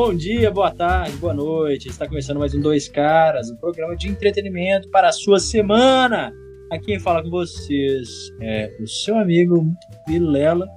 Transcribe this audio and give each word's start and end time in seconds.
Bom 0.00 0.14
dia, 0.14 0.48
boa 0.48 0.70
tarde, 0.70 1.16
boa 1.16 1.34
noite. 1.34 1.88
Está 1.88 2.06
começando 2.06 2.38
mais 2.38 2.54
um 2.54 2.60
Dois 2.60 2.88
Caras, 2.88 3.50
um 3.50 3.56
programa 3.56 3.96
de 3.96 4.08
entretenimento 4.08 4.88
para 4.90 5.08
a 5.08 5.12
sua 5.12 5.40
semana. 5.40 6.32
Aqui 6.70 6.86
quem 6.86 7.00
fala 7.00 7.20
com 7.20 7.28
vocês 7.28 8.08
é 8.40 8.70
o 8.80 8.86
seu 8.86 9.18
amigo 9.18 9.66
Vilela, 10.06 10.68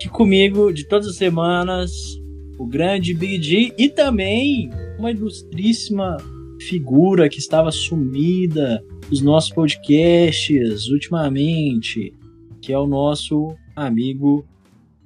que 0.00 0.08
comigo 0.08 0.72
de 0.72 0.88
todas 0.88 1.06
as 1.08 1.16
semanas, 1.16 1.92
o 2.58 2.66
grande 2.66 3.12
Big 3.12 3.42
G 3.42 3.74
e 3.76 3.90
também 3.90 4.70
uma 4.98 5.10
ilustríssima 5.10 6.16
figura 6.62 7.28
que 7.28 7.38
estava 7.38 7.70
sumida 7.70 8.82
dos 9.10 9.20
nossos 9.20 9.50
podcasts 9.50 10.88
ultimamente, 10.88 12.14
que 12.62 12.72
é 12.72 12.78
o 12.78 12.86
nosso 12.86 13.54
amigo 13.76 14.42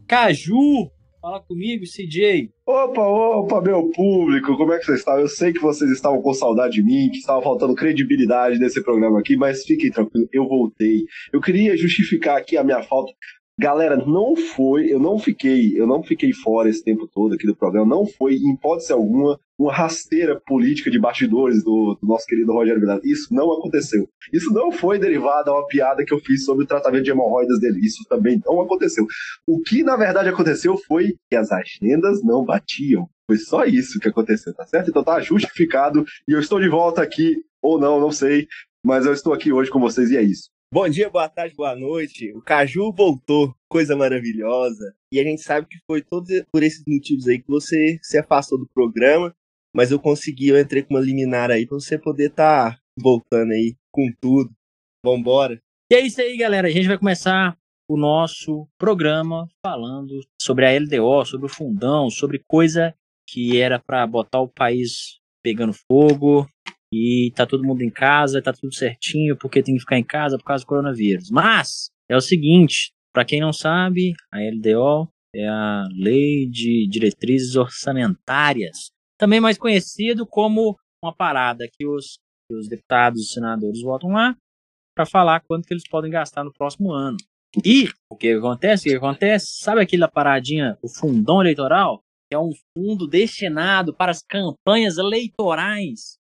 Caju. 0.06 0.88
Fala 1.20 1.40
comigo, 1.40 1.84
CJ. 1.84 2.48
Opa, 2.64 3.02
opa, 3.02 3.60
meu 3.60 3.90
público, 3.90 4.56
como 4.56 4.72
é 4.72 4.78
que 4.78 4.84
vocês 4.84 5.00
estão? 5.00 5.18
Eu 5.18 5.26
sei 5.26 5.52
que 5.52 5.58
vocês 5.58 5.90
estavam 5.90 6.22
com 6.22 6.32
saudade 6.32 6.74
de 6.74 6.82
mim, 6.84 7.10
que 7.10 7.18
estava 7.18 7.42
faltando 7.42 7.74
credibilidade 7.74 8.58
nesse 8.60 8.80
programa 8.84 9.18
aqui, 9.18 9.36
mas 9.36 9.64
fiquem 9.64 9.90
tranquilos, 9.90 10.28
eu 10.32 10.46
voltei. 10.46 11.04
Eu 11.32 11.40
queria 11.40 11.76
justificar 11.76 12.38
aqui 12.38 12.56
a 12.56 12.62
minha 12.62 12.82
falta. 12.84 13.12
Galera, 13.60 13.96
não 13.96 14.36
foi, 14.36 14.86
eu 14.92 15.00
não 15.00 15.18
fiquei, 15.18 15.72
eu 15.74 15.84
não 15.84 16.00
fiquei 16.00 16.32
fora 16.32 16.68
esse 16.68 16.84
tempo 16.84 17.08
todo 17.12 17.34
aqui 17.34 17.44
do 17.44 17.56
programa, 17.56 17.96
não 17.96 18.06
foi, 18.06 18.36
em 18.36 18.52
hipótese 18.54 18.92
alguma, 18.92 19.36
uma 19.58 19.74
rasteira 19.74 20.40
política 20.46 20.88
de 20.88 20.98
bastidores 21.00 21.64
do, 21.64 21.98
do 22.00 22.06
nosso 22.06 22.24
querido 22.24 22.52
Rogério 22.52 22.80
Vilela. 22.80 23.00
Isso 23.02 23.34
não 23.34 23.50
aconteceu. 23.50 24.08
Isso 24.32 24.52
não 24.54 24.70
foi 24.70 25.00
derivado 25.00 25.50
a 25.50 25.54
uma 25.54 25.66
piada 25.66 26.04
que 26.04 26.14
eu 26.14 26.20
fiz 26.20 26.44
sobre 26.44 26.64
o 26.64 26.68
tratamento 26.68 27.02
de 27.02 27.10
hemorroidas 27.10 27.58
dele. 27.58 27.80
Isso 27.84 28.04
também 28.08 28.40
não 28.46 28.60
aconteceu. 28.60 29.04
O 29.44 29.60
que 29.60 29.82
na 29.82 29.96
verdade 29.96 30.28
aconteceu 30.28 30.76
foi 30.86 31.16
que 31.28 31.34
as 31.34 31.50
agendas 31.50 32.22
não 32.22 32.44
batiam. 32.44 33.08
Foi 33.26 33.38
só 33.38 33.64
isso 33.64 33.98
que 33.98 34.08
aconteceu, 34.08 34.54
tá 34.54 34.64
certo? 34.66 34.88
Então 34.88 35.02
tá 35.02 35.20
justificado 35.20 36.04
e 36.28 36.32
eu 36.32 36.38
estou 36.38 36.60
de 36.60 36.68
volta 36.68 37.02
aqui, 37.02 37.42
ou 37.60 37.76
não, 37.78 38.00
não 38.00 38.12
sei, 38.12 38.46
mas 38.84 39.04
eu 39.04 39.12
estou 39.12 39.32
aqui 39.32 39.52
hoje 39.52 39.68
com 39.68 39.80
vocês 39.80 40.12
e 40.12 40.16
é 40.16 40.22
isso. 40.22 40.48
Bom 40.70 40.86
dia, 40.86 41.08
boa 41.08 41.26
tarde, 41.30 41.54
boa 41.54 41.74
noite. 41.74 42.30
O 42.34 42.42
Caju 42.42 42.92
voltou, 42.92 43.54
coisa 43.70 43.96
maravilhosa. 43.96 44.94
E 45.10 45.18
a 45.18 45.24
gente 45.24 45.40
sabe 45.40 45.66
que 45.66 45.78
foi 45.86 46.02
todos 46.02 46.28
por 46.52 46.62
esses 46.62 46.84
motivos 46.86 47.26
aí 47.26 47.38
que 47.38 47.48
você 47.48 47.98
se 48.02 48.18
afastou 48.18 48.58
do 48.58 48.68
programa, 48.68 49.34
mas 49.74 49.90
eu 49.90 49.98
consegui, 49.98 50.48
eu 50.48 50.60
entrei 50.60 50.82
com 50.82 50.92
uma 50.92 51.00
liminar 51.00 51.50
aí 51.50 51.66
pra 51.66 51.80
você 51.80 51.98
poder 51.98 52.28
estar 52.28 52.74
tá 52.74 52.80
voltando 53.00 53.52
aí 53.52 53.76
com 53.90 54.12
tudo. 54.20 54.50
Vambora. 55.02 55.58
E 55.90 55.94
é 55.94 56.00
isso 56.02 56.20
aí, 56.20 56.36
galera. 56.36 56.68
A 56.68 56.70
gente 56.70 56.86
vai 56.86 56.98
começar 56.98 57.56
o 57.88 57.96
nosso 57.96 58.68
programa 58.76 59.48
falando 59.64 60.20
sobre 60.38 60.66
a 60.66 60.78
LDO, 60.78 61.24
sobre 61.24 61.46
o 61.46 61.48
fundão, 61.48 62.10
sobre 62.10 62.44
coisa 62.46 62.94
que 63.26 63.58
era 63.58 63.78
para 63.78 64.06
botar 64.06 64.40
o 64.42 64.48
país 64.48 65.18
pegando 65.42 65.72
fogo, 65.72 66.46
e 66.92 67.32
tá 67.34 67.46
todo 67.46 67.64
mundo 67.64 67.82
em 67.82 67.90
casa, 67.90 68.42
tá 68.42 68.52
tudo 68.52 68.74
certinho, 68.74 69.36
porque 69.36 69.62
tem 69.62 69.74
que 69.74 69.80
ficar 69.80 69.98
em 69.98 70.04
casa 70.04 70.38
por 70.38 70.44
causa 70.44 70.64
do 70.64 70.68
coronavírus. 70.68 71.30
Mas 71.30 71.90
é 72.08 72.16
o 72.16 72.20
seguinte, 72.20 72.92
para 73.12 73.24
quem 73.24 73.40
não 73.40 73.52
sabe, 73.52 74.14
a 74.32 74.38
LDO 74.38 75.08
é 75.34 75.46
a 75.46 75.86
Lei 75.92 76.48
de 76.48 76.88
Diretrizes 76.88 77.56
Orçamentárias, 77.56 78.90
também 79.18 79.40
mais 79.40 79.58
conhecido 79.58 80.26
como 80.26 80.76
uma 81.02 81.14
parada 81.14 81.68
que 81.70 81.86
os, 81.86 82.18
que 82.48 82.56
os 82.56 82.68
deputados 82.68 83.22
e 83.22 83.32
senadores 83.32 83.82
votam 83.82 84.10
lá 84.10 84.36
para 84.96 85.06
falar 85.06 85.40
quanto 85.40 85.66
que 85.66 85.74
eles 85.74 85.88
podem 85.88 86.10
gastar 86.10 86.42
no 86.42 86.52
próximo 86.52 86.90
ano. 86.90 87.16
E 87.64 87.88
o 88.10 88.16
que 88.16 88.32
acontece? 88.32 88.88
O 88.88 88.90
que 88.90 88.96
acontece? 88.96 89.46
Sabe 89.60 89.80
aquela 89.80 90.08
paradinha, 90.08 90.76
o 90.82 90.88
fundão 90.88 91.40
eleitoral? 91.40 92.02
Que 92.28 92.34
é 92.34 92.38
um 92.38 92.50
fundo 92.76 93.06
destinado 93.06 93.94
para 93.94 94.10
as 94.10 94.22
campanhas 94.22 94.98
eleitorais 94.98 96.17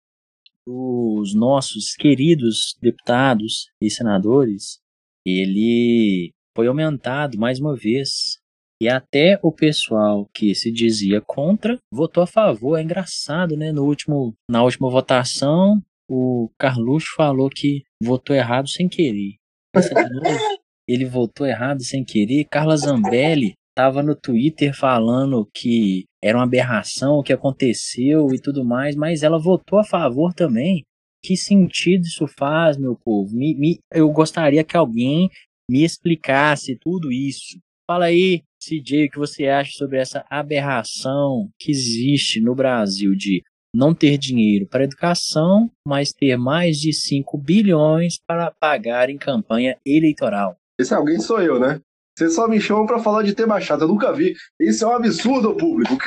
dos 0.66 1.34
nossos 1.36 1.94
queridos 1.94 2.76
deputados 2.82 3.70
e 3.82 3.90
senadores, 3.90 4.80
ele 5.26 6.32
foi 6.56 6.68
aumentado 6.68 7.38
mais 7.38 7.60
uma 7.60 7.76
vez. 7.76 8.40
E 8.82 8.90
até 8.90 9.40
o 9.42 9.54
pessoal 9.54 10.28
que 10.34 10.54
se 10.54 10.72
dizia 10.72 11.22
contra 11.22 11.78
votou 11.92 12.24
a 12.24 12.28
favor. 12.28 12.78
É 12.78 12.84
engraçado, 12.84 13.56
né? 13.56 13.72
No 13.72 13.86
último, 13.86 14.34
na 14.50 14.64
última 14.64 14.90
votação, 14.90 15.82
o 16.10 16.50
Carluxo 16.60 17.14
falou 17.16 17.50
que 17.50 17.84
votou 18.02 18.36
errado 18.36 18.68
sem 18.68 18.90
querer. 18.90 19.36
Ele 20.88 21.06
votou 21.06 21.48
errado 21.48 21.84
sem 21.84 22.04
querer. 22.04 22.46
Carla 22.52 22.76
Zambelli 22.76 23.54
estava 23.76 24.02
no 24.02 24.16
Twitter 24.16 24.74
falando 24.74 25.48
que 25.54 26.06
era 26.24 26.38
uma 26.38 26.46
aberração 26.46 27.16
o 27.16 27.24
que 27.24 27.34
aconteceu 27.34 28.34
e 28.34 28.42
tudo 28.42 28.64
mais, 28.64 28.96
mas 28.96 29.22
ela 29.22 29.38
votou 29.38 29.78
a 29.78 29.84
favor 29.84 30.34
também. 30.34 30.84
Que 31.24 31.36
sentido 31.36 32.04
isso 32.04 32.26
faz, 32.28 32.78
meu 32.78 32.96
povo? 32.96 33.36
Me, 33.36 33.54
me, 33.56 33.80
eu 33.92 34.10
gostaria 34.12 34.64
que 34.64 34.78
alguém 34.78 35.30
me 35.70 35.84
explicasse 35.84 36.78
tudo 36.80 37.12
isso. 37.12 37.60
Fala 37.90 38.06
aí, 38.06 38.42
CJ, 38.64 39.06
o 39.06 39.12
que 39.12 39.20
você 39.20 39.48
acha 39.48 39.72
sobre 39.72 40.00
essa 40.00 40.26
aberração 40.30 41.50
que 41.60 41.72
existe 41.72 42.40
no 42.40 42.56
Brasil 42.56 43.16
de 43.16 43.44
não 43.76 43.94
ter 43.94 44.18
dinheiro 44.18 44.68
para 44.68 44.86
educação, 44.86 45.70
mas 45.86 46.14
ter 46.14 46.38
mais 46.38 46.78
de 46.78 46.94
5 46.94 47.38
bilhões 47.38 48.18
para 48.26 48.52
pagar 48.52 49.10
em 49.10 49.18
campanha 49.18 49.78
eleitoral? 49.86 50.56
Esse 50.80 50.94
alguém 50.94 51.20
sou 51.20 51.42
eu, 51.42 51.60
né? 51.60 51.82
Vocês 52.18 52.34
só 52.34 52.48
me 52.48 52.62
chamam 52.62 52.86
pra 52.86 53.00
falar 53.00 53.24
de 53.24 53.34
tema 53.36 53.60
chato. 53.60 53.82
Eu 53.82 53.90
nunca 53.90 54.14
vi. 54.14 54.34
Isso 54.60 54.86
é 54.86 54.88
um 54.88 54.96
absurdo, 54.96 55.56
público. 55.56 55.98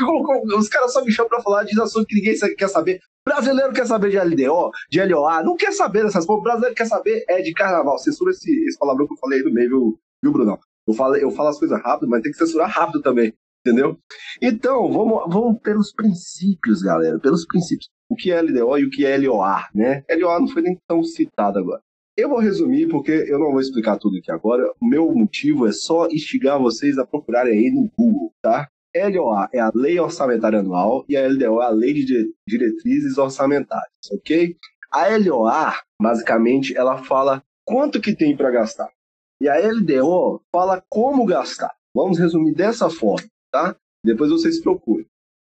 Os 0.56 0.69
caras 0.69 0.92
só 0.92 1.04
me 1.04 1.12
chamam 1.12 1.28
pra 1.28 1.42
falar 1.42 1.64
de 1.64 1.78
assunto 1.80 2.06
que 2.06 2.14
ninguém 2.14 2.34
quer 2.56 2.69
saber. 2.69 3.00
Brasileiro 3.26 3.74
quer 3.74 3.86
saber 3.86 4.10
de 4.10 4.19
LDO, 4.19 4.70
de 4.91 5.04
LOA. 5.04 5.42
Não 5.42 5.54
quer 5.54 5.72
saber 5.72 6.04
dessas 6.04 6.24
coisas. 6.24 6.42
Brasileiro 6.42 6.74
quer 6.74 6.86
saber 6.86 7.24
é 7.28 7.42
de 7.42 7.52
carnaval. 7.52 7.98
Censura 7.98 8.30
esse, 8.30 8.50
esse 8.66 8.78
palavrão 8.78 9.06
que 9.06 9.12
eu 9.12 9.19
falei 9.19 9.41
aí 9.41 9.44
no 9.44 9.52
meio, 9.52 9.69
viu, 9.69 10.00
viu 10.22 10.32
Brunão? 10.32 10.58
Eu 10.86 10.94
falo, 10.94 11.16
eu 11.16 11.30
falo 11.30 11.50
as 11.50 11.58
coisas 11.58 11.78
rápido, 11.82 12.08
mas 12.08 12.22
tem 12.22 12.32
que 12.32 12.38
censurar 12.38 12.70
rápido 12.70 13.02
também. 13.02 13.34
Entendeu? 13.66 13.98
Então, 14.40 14.90
vamos, 14.90 15.25
vamos 15.28 15.60
pelos 15.60 15.92
princípios, 15.92 16.80
galera. 16.80 17.19
Pelos 17.19 17.44
princípios. 17.44 17.90
O 18.08 18.16
que 18.16 18.32
é 18.32 18.40
LDO 18.40 18.78
e 18.78 18.86
o 18.86 18.90
que 18.90 19.04
é 19.04 19.19
LOA, 19.19 19.69
né? 19.75 20.02
LOA 20.10 20.40
não 20.40 20.48
foi 20.48 20.62
nem 20.62 20.80
tão 20.88 21.02
citado 21.02 21.58
agora. 21.58 21.82
Eu 22.19 22.29
vou 22.29 22.41
resumir 22.41 22.89
porque 22.89 23.12
eu 23.12 23.39
não 23.39 23.53
vou 23.53 23.61
explicar 23.61 23.97
tudo 23.97 24.19
aqui 24.19 24.29
agora. 24.33 24.69
O 24.81 24.84
meu 24.84 25.15
motivo 25.15 25.69
é 25.69 25.73
só 25.73 26.09
instigar 26.09 26.59
vocês 26.59 26.99
a 26.99 27.06
procurarem 27.06 27.56
aí 27.56 27.71
no 27.71 27.89
Google, 27.97 28.34
tá? 28.43 28.69
LOA 28.93 29.49
é 29.53 29.61
a 29.61 29.71
Lei 29.73 30.01
Orçamentária 30.01 30.59
Anual 30.59 31.05
e 31.09 31.17
a 31.17 31.29
LDO 31.29 31.62
é 31.62 31.67
a 31.67 31.69
Lei 31.69 31.95
de 31.95 32.34
Diretrizes 32.45 33.19
Orçamentárias, 33.19 34.11
ok? 34.11 34.56
A 34.91 35.17
LOA, 35.17 35.75
basicamente, 36.03 36.77
ela 36.77 37.05
fala 37.05 37.41
quanto 37.65 38.01
que 38.01 38.17
tem 38.17 38.37
para 38.37 38.50
gastar. 38.50 38.91
E 39.41 39.49
a 39.49 39.55
LDO 39.56 40.43
fala 40.50 40.83
como 40.91 41.25
gastar. 41.25 41.73
Vamos 41.95 42.19
resumir 42.19 42.53
dessa 42.53 42.91
forma, 42.91 43.29
tá? 43.53 43.77
Depois 44.05 44.33
vocês 44.33 44.61
procurem. 44.61 45.06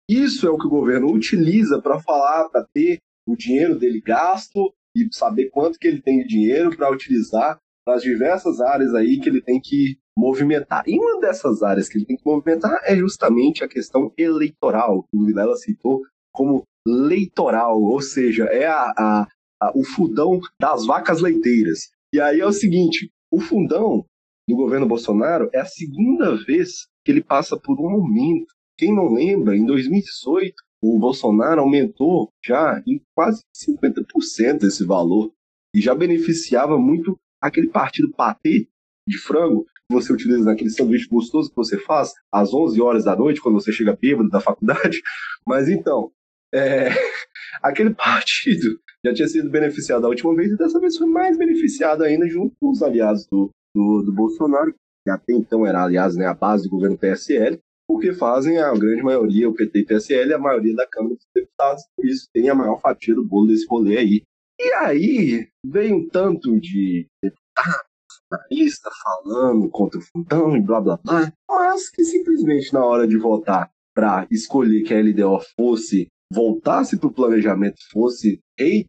Isso 0.08 0.46
é 0.46 0.52
o 0.52 0.60
que 0.60 0.68
o 0.68 0.70
governo 0.70 1.12
utiliza 1.12 1.82
para 1.82 2.00
falar, 2.00 2.50
para 2.50 2.68
ter 2.72 3.00
o 3.28 3.36
dinheiro 3.36 3.80
dele 3.80 4.00
gasto 4.00 4.72
e 4.96 5.08
saber 5.12 5.50
quanto 5.50 5.80
que 5.80 5.88
ele 5.88 6.02
tem 6.02 6.20
de 6.20 6.28
dinheiro 6.28 6.76
para 6.76 6.92
utilizar 6.92 7.58
nas 7.88 8.02
diversas 8.02 8.60
áreas 8.62 8.94
aí 8.94 9.20
que 9.20 9.30
ele 9.30 9.42
tem 9.42 9.60
que 9.60 9.98
movimentar. 10.18 10.84
E 10.88 10.98
uma 11.00 11.20
dessas 11.20 11.64
áreas 11.64 11.90
que 11.90 11.98
ele 11.98 12.06
tem 12.06 12.18
que 12.18 12.26
movimentar 12.26 12.80
é 12.84 12.96
justamente 12.96 13.64
a 13.64 13.68
questão 13.68 14.14
eleitoral, 14.18 15.04
que 15.04 15.18
o 15.18 15.26
Vilela 15.26 15.56
citou 15.56 16.02
como 16.34 16.64
leitoral, 16.86 17.82
ou 17.82 18.02
seja, 18.02 18.46
é 18.46 18.66
a, 18.66 18.94
a, 18.98 19.28
a, 19.62 19.72
o 19.76 19.84
fundão 19.84 20.40
das 20.60 20.86
vacas 20.86 21.22
leiteiras. 21.22 21.92
E 22.14 22.20
aí 22.20 22.40
é 22.40 22.46
o 22.46 22.52
seguinte, 22.52 23.10
o 23.32 23.40
fundão 23.40 24.06
do 24.48 24.56
governo 24.56 24.88
Bolsonaro 24.88 25.50
é 25.54 25.60
a 25.60 25.66
segunda 25.66 26.36
vez 26.44 26.88
que 27.06 27.12
ele 27.12 27.24
passa 27.24 27.58
por 27.58 27.80
um 27.80 27.90
aumento. 27.90 28.54
Quem 28.78 28.94
não 28.94 29.14
lembra, 29.14 29.56
em 29.56 29.66
2018, 29.66 30.54
o 30.82 30.98
Bolsonaro 31.00 31.62
aumentou 31.62 32.30
já 32.44 32.82
em 32.88 33.02
quase 33.16 33.42
50% 33.56 34.64
esse 34.64 34.86
valor 34.86 35.32
e 35.76 35.82
já 35.82 35.94
beneficiava 35.94 36.78
muito 36.78 37.18
aquele 37.42 37.70
partido 37.70 38.12
patê 38.12 38.68
de 39.08 39.18
frango 39.18 39.66
que 39.66 39.94
você 39.94 40.12
utiliza 40.12 40.46
naquele 40.46 40.70
sanduíche 40.70 41.08
gostoso 41.08 41.50
que 41.50 41.56
você 41.56 41.78
faz 41.78 42.14
às 42.32 42.54
11 42.54 42.82
horas 42.82 43.06
da 43.06 43.16
noite, 43.16 43.42
quando 43.42 43.60
você 43.60 43.72
chega 43.72 43.98
bêbado 44.00 44.30
da 44.30 44.40
faculdade. 44.40 45.02
Mas 45.46 45.68
então, 45.70 46.12
é, 46.54 46.90
aquele 47.62 47.94
partido 47.94 48.80
já 49.04 49.14
tinha 49.14 49.28
sido 49.28 49.50
beneficiado 49.50 50.02
da 50.02 50.10
última 50.10 50.36
vez 50.36 50.52
e 50.52 50.58
dessa 50.58 50.80
vez 50.80 50.98
foi 50.98 51.08
mais 51.08 51.38
beneficiado 51.38 52.04
ainda 52.04 52.28
junto 52.28 52.56
com 52.60 52.70
os 52.70 52.82
aliados 52.82 53.26
do, 53.32 53.50
do, 53.76 54.04
do 54.04 54.14
Bolsonaro, 54.14 54.74
que 55.04 55.10
até 55.10 55.34
então 55.34 55.66
era, 55.66 55.84
aliás, 55.84 56.16
né, 56.16 56.26
a 56.28 56.34
base 56.34 56.64
do 56.64 56.70
governo 56.70 56.98
PSL, 56.98 57.60
o 57.96 58.00
que 58.00 58.14
fazem 58.14 58.58
a 58.58 58.72
grande 58.74 59.04
maioria, 59.04 59.50
o 59.50 59.54
PT 59.54 59.80
e 59.80 59.84
o 59.84 59.86
PSL, 59.86 60.34
a 60.34 60.40
maioria 60.40 60.76
da 60.76 60.88
Câmara 60.88 61.16
dos 61.16 61.26
Deputados, 61.36 61.84
por 61.96 62.06
isso 62.06 62.28
tem 62.34 62.50
a 62.50 62.56
maior 62.56 62.80
fatia 62.80 63.14
do 63.14 63.26
bolo 63.26 63.48
desse 63.48 63.66
rolê 63.68 63.98
aí. 63.98 64.24
E 64.60 64.74
aí 64.74 65.48
vem 65.66 65.94
um 65.94 66.08
tanto 66.08 66.60
de 66.60 67.08
deputados, 67.22 68.92
falando 69.04 69.70
contra 69.70 70.00
o 70.00 70.04
fundão 70.04 70.56
e 70.56 70.62
blá 70.62 70.80
blá 70.80 70.98
blá, 71.04 71.34
mas 71.50 71.90
que 71.90 72.04
simplesmente 72.04 72.74
na 72.74 72.86
hora 72.86 73.08
de 73.08 73.18
votar 73.18 73.70
para 73.94 74.28
escolher 74.32 74.84
que 74.84 74.94
a 74.94 75.02
LDO 75.02 75.40
fosse 75.58 76.08
voltasse 76.34 76.98
para 76.98 77.10
o 77.10 77.14
planejamento, 77.14 77.76
fosse 77.92 78.40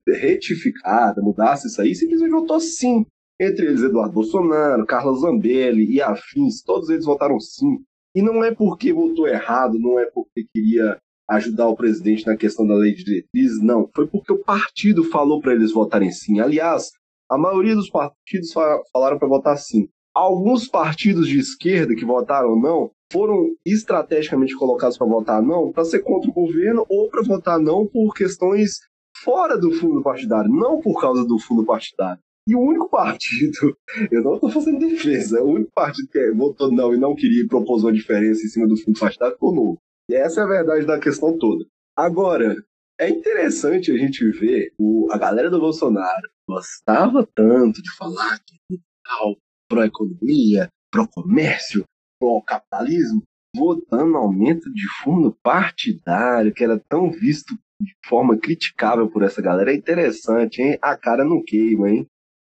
retificada, 0.07 1.21
mudasse 1.21 1.67
isso 1.67 1.81
aí, 1.81 1.95
simplesmente 1.95 2.31
votou 2.31 2.61
sim. 2.61 3.05
Entre 3.41 3.67
eles 3.67 3.83
Eduardo 3.83 4.15
Bolsonaro, 4.15 4.87
Carlos 4.87 5.23
Zambelli 5.23 5.91
e 5.91 6.01
afins, 6.01 6.63
todos 6.63 6.89
eles 6.89 7.05
votaram 7.05 7.41
sim. 7.41 7.83
E 8.14 8.23
não 8.23 8.44
é 8.44 8.55
porque 8.55 8.93
votou 8.93 9.26
errado, 9.26 9.79
não 9.79 9.99
é 9.99 10.06
porque 10.06 10.47
queria 10.55 10.99
ajudar 11.31 11.69
o 11.69 11.76
presidente 11.76 12.26
na 12.26 12.37
questão 12.37 12.67
da 12.67 12.75
lei 12.75 12.94
de 12.94 13.05
diretrizes, 13.05 13.62
não. 13.62 13.88
Foi 13.94 14.06
porque 14.06 14.32
o 14.32 14.43
partido 14.43 15.05
falou 15.05 15.41
para 15.41 15.55
eles 15.55 15.73
votarem 15.73 16.11
sim. 16.11 16.41
Aliás, 16.41 16.91
a 17.31 17.38
maioria 17.38 17.75
dos 17.75 17.88
partidos 17.88 18.53
falaram 18.93 19.19
para 19.19 19.29
votar 19.29 19.56
sim. 19.56 19.88
Alguns 20.14 20.69
partidos 20.69 21.26
de 21.26 21.38
esquerda 21.38 21.94
que 21.94 22.05
votaram 22.05 22.61
não 22.61 22.91
foram 23.11 23.55
estrategicamente 23.64 24.55
colocados 24.56 24.97
para 24.97 25.06
votar 25.06 25.43
não 25.43 25.70
para 25.70 25.85
ser 25.85 26.00
contra 26.00 26.31
o 26.31 26.32
governo 26.32 26.85
ou 26.88 27.08
para 27.08 27.23
votar 27.23 27.58
não 27.58 27.87
por 27.87 28.15
questões 28.15 28.81
fora 29.23 29.58
do 29.58 29.73
fundo 29.73 30.03
partidário, 30.03 30.50
não 30.50 30.81
por 30.81 31.00
causa 31.00 31.25
do 31.25 31.38
fundo 31.38 31.65
partidário. 31.65 32.20
E 32.49 32.56
o 32.56 32.61
único 32.61 32.89
partido, 32.91 33.77
eu 34.11 34.23
não 34.23 34.35
estou 34.35 34.50
fazendo 34.50 34.79
defesa, 34.79 35.43
o 35.43 35.53
único 35.53 35.71
partido 35.73 36.09
que 36.09 36.31
votou 36.33 36.73
não 36.73 36.94
e 36.94 36.99
não 36.99 37.15
queria 37.15 37.47
propor 37.47 37.81
uma 37.81 37.93
diferença 37.93 38.43
em 38.43 38.49
cima 38.49 38.67
do 38.67 38.77
fundo 38.77 38.99
partidário 38.99 39.37
foi 39.39 39.50
o 39.50 39.55
Novo. 39.55 39.79
E 40.11 40.15
essa 40.15 40.41
é 40.41 40.44
a 40.44 40.49
verdade 40.49 40.87
da 40.87 40.99
questão 40.99 41.39
toda. 41.39 41.65
Agora, 41.97 42.56
é 42.99 43.09
interessante 43.09 43.93
a 43.93 43.97
gente 43.97 44.29
ver 44.31 44.73
o, 44.79 45.09
a 45.11 45.19
galera 45.19 45.50
do 45.50 45.61
Bolsonaro 45.61 46.29
gostava 46.49 47.27
tanto 47.35 47.81
de 47.81 47.94
falar 47.97 48.39
que 48.41 48.81
tal 49.05 49.37
pró-economia, 49.69 50.69
pró-comércio, 50.91 51.85
pró-capitalismo, 52.21 53.23
votando 53.56 54.17
aumento 54.17 54.73
de 54.73 54.87
fundo 55.03 55.37
partidário, 55.43 56.53
que 56.53 56.65
era 56.65 56.79
tão 56.89 57.11
visto 57.11 57.55
de 57.81 57.94
forma 58.06 58.39
criticável 58.39 59.11
por 59.11 59.23
essa 59.23 59.43
galera. 59.43 59.73
É 59.73 59.77
interessante, 59.77 60.61
hein? 60.62 60.79
A 60.81 60.97
cara 60.97 61.25
não 61.25 61.43
queima, 61.43 61.91
hein? 61.91 62.06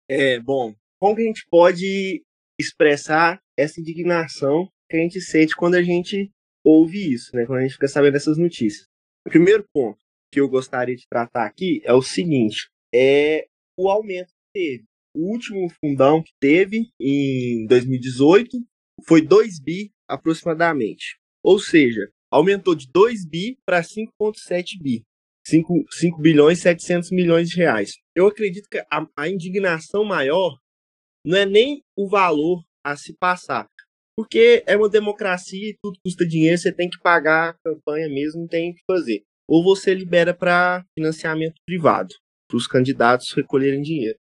É, 0.08 0.38
bom, 0.38 0.74
como 1.00 1.16
que 1.16 1.22
a 1.22 1.26
gente 1.26 1.46
pode 1.50 2.22
expressar 2.58 3.40
essa 3.56 3.80
indignação 3.80 4.68
que 4.88 4.96
a 4.96 5.00
gente 5.00 5.20
sente 5.20 5.54
quando 5.56 5.74
a 5.74 5.82
gente 5.82 6.30
ouve 6.64 7.12
isso, 7.12 7.34
né? 7.34 7.46
Quando 7.46 7.60
a 7.60 7.62
gente 7.62 7.74
fica 7.74 7.88
sabendo 7.88 8.12
dessas 8.12 8.38
notícias. 8.38 8.86
O 9.26 9.30
primeiro 9.30 9.64
ponto 9.72 9.98
que 10.32 10.40
eu 10.40 10.48
gostaria 10.48 10.96
de 10.96 11.06
tratar 11.08 11.46
aqui 11.46 11.80
é 11.84 11.92
o 11.92 12.02
seguinte: 12.02 12.68
é 12.94 13.46
o 13.78 13.88
aumento 13.88 14.28
que 14.28 14.60
teve. 14.60 14.84
O 15.16 15.30
último 15.30 15.68
fundão 15.80 16.22
que 16.22 16.32
teve 16.40 16.88
em 17.00 17.66
2018 17.66 18.58
foi 19.06 19.22
2 19.22 19.60
bi 19.60 19.90
aproximadamente. 20.08 21.18
Ou 21.42 21.58
seja, 21.58 22.10
aumentou 22.30 22.74
de 22.74 22.88
2 22.92 23.24
bi 23.26 23.56
para 23.64 23.80
5,7 23.80 24.80
bi. 24.82 25.02
5, 25.46 25.84
5 25.90 26.20
bilhões 26.20 26.58
e 26.58 26.62
700 26.62 27.10
milhões 27.10 27.48
de 27.48 27.56
reais. 27.56 27.92
Eu 28.14 28.26
acredito 28.26 28.68
que 28.68 28.78
a, 28.90 29.06
a 29.16 29.28
indignação 29.28 30.04
maior 30.04 30.58
não 31.26 31.38
é 31.38 31.46
nem 31.46 31.82
o 31.96 32.08
valor 32.08 32.62
a 32.84 32.96
se 32.96 33.14
passar, 33.16 33.66
porque 34.16 34.62
é 34.66 34.76
uma 34.76 34.88
democracia 34.88 35.70
e 35.70 35.76
tudo 35.82 35.98
custa 36.04 36.26
dinheiro, 36.26 36.58
você 36.58 36.72
tem 36.72 36.88
que 36.88 37.00
pagar 37.00 37.50
a 37.50 37.54
campanha 37.64 38.08
mesmo, 38.08 38.46
tem 38.46 38.74
que 38.74 38.82
fazer. 38.86 39.22
Ou 39.48 39.62
você 39.62 39.94
libera 39.94 40.34
para 40.34 40.84
financiamento 40.98 41.56
privado, 41.66 42.14
para 42.48 42.56
os 42.56 42.66
candidatos 42.66 43.32
recolherem 43.32 43.82
dinheiro. 43.82 44.18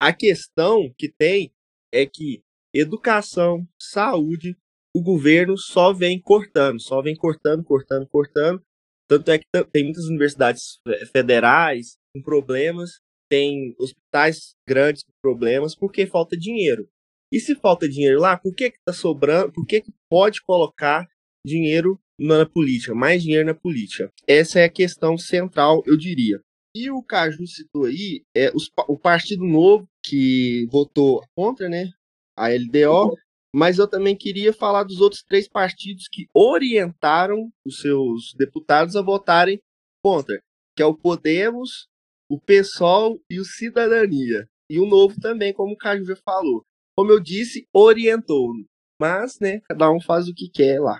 A 0.00 0.12
questão 0.12 0.92
que 0.98 1.10
tem 1.10 1.50
é 1.92 2.06
que 2.06 2.42
educação, 2.74 3.66
saúde, 3.80 4.56
o 4.94 5.02
governo 5.02 5.56
só 5.56 5.92
vem 5.92 6.20
cortando, 6.20 6.80
só 6.80 7.02
vem 7.02 7.14
cortando, 7.14 7.62
cortando, 7.64 8.06
cortando. 8.08 8.62
Tanto 9.08 9.30
é 9.30 9.38
que 9.38 9.44
tem 9.72 9.84
muitas 9.84 10.04
universidades 10.04 10.80
federais 11.12 11.96
com 12.14 12.22
problemas, 12.22 13.00
tem 13.28 13.74
hospitais 13.78 14.54
grandes 14.68 15.02
com 15.04 15.12
problemas, 15.22 15.74
porque 15.74 16.06
falta 16.06 16.36
dinheiro. 16.36 16.88
E 17.32 17.40
se 17.40 17.54
falta 17.56 17.88
dinheiro 17.88 18.20
lá, 18.20 18.36
por 18.36 18.54
que 18.54 18.64
está 18.64 18.92
sobrando? 18.92 19.52
Por 19.52 19.66
que, 19.66 19.80
que 19.80 19.92
pode 20.08 20.42
colocar 20.42 21.06
dinheiro 21.44 21.98
na 22.18 22.46
política, 22.46 22.94
mais 22.94 23.22
dinheiro 23.22 23.46
na 23.46 23.54
política? 23.54 24.10
Essa 24.26 24.60
é 24.60 24.64
a 24.64 24.70
questão 24.70 25.18
central, 25.18 25.82
eu 25.86 25.96
diria. 25.96 26.40
E 26.74 26.90
o 26.90 27.02
Caju 27.02 27.46
citou 27.46 27.84
aí 27.84 28.22
é, 28.34 28.50
os, 28.54 28.70
o 28.88 28.98
Partido 28.98 29.44
Novo, 29.44 29.88
que 30.04 30.66
votou 30.70 31.22
contra 31.34 31.68
né, 31.68 31.90
a 32.36 32.48
LDO, 32.48 33.16
mas 33.56 33.78
eu 33.78 33.88
também 33.88 34.14
queria 34.14 34.52
falar 34.52 34.82
dos 34.82 35.00
outros 35.00 35.22
três 35.22 35.48
partidos 35.48 36.08
que 36.12 36.26
orientaram 36.34 37.50
os 37.64 37.80
seus 37.80 38.34
deputados 38.36 38.94
a 38.94 39.02
votarem 39.02 39.58
contra, 40.04 40.38
que 40.76 40.82
é 40.82 40.86
o 40.86 40.96
Podemos, 40.96 41.88
o 42.30 42.38
PSOL 42.38 43.18
e 43.30 43.40
o 43.40 43.44
Cidadania. 43.44 44.46
E 44.68 44.78
o 44.78 44.86
Novo 44.86 45.14
também, 45.20 45.52
como 45.52 45.72
o 45.72 45.76
Caju 45.76 46.04
já 46.04 46.16
falou 46.16 46.62
como 46.96 47.12
eu 47.12 47.20
disse, 47.20 47.68
orientou. 47.74 48.52
Mas, 48.98 49.38
né, 49.38 49.60
cada 49.68 49.90
um 49.90 50.00
faz 50.00 50.26
o 50.26 50.34
que 50.34 50.48
quer 50.48 50.80
lá. 50.80 50.98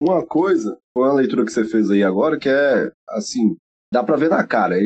Uma 0.00 0.24
coisa, 0.24 0.78
com 0.94 1.02
a 1.02 1.12
leitura 1.12 1.44
que 1.44 1.52
você 1.52 1.64
fez 1.64 1.90
aí 1.90 2.02
agora, 2.02 2.38
que 2.38 2.48
é, 2.48 2.92
assim, 3.08 3.56
dá 3.92 4.04
para 4.04 4.16
ver 4.16 4.30
na 4.30 4.46
cara. 4.46 4.76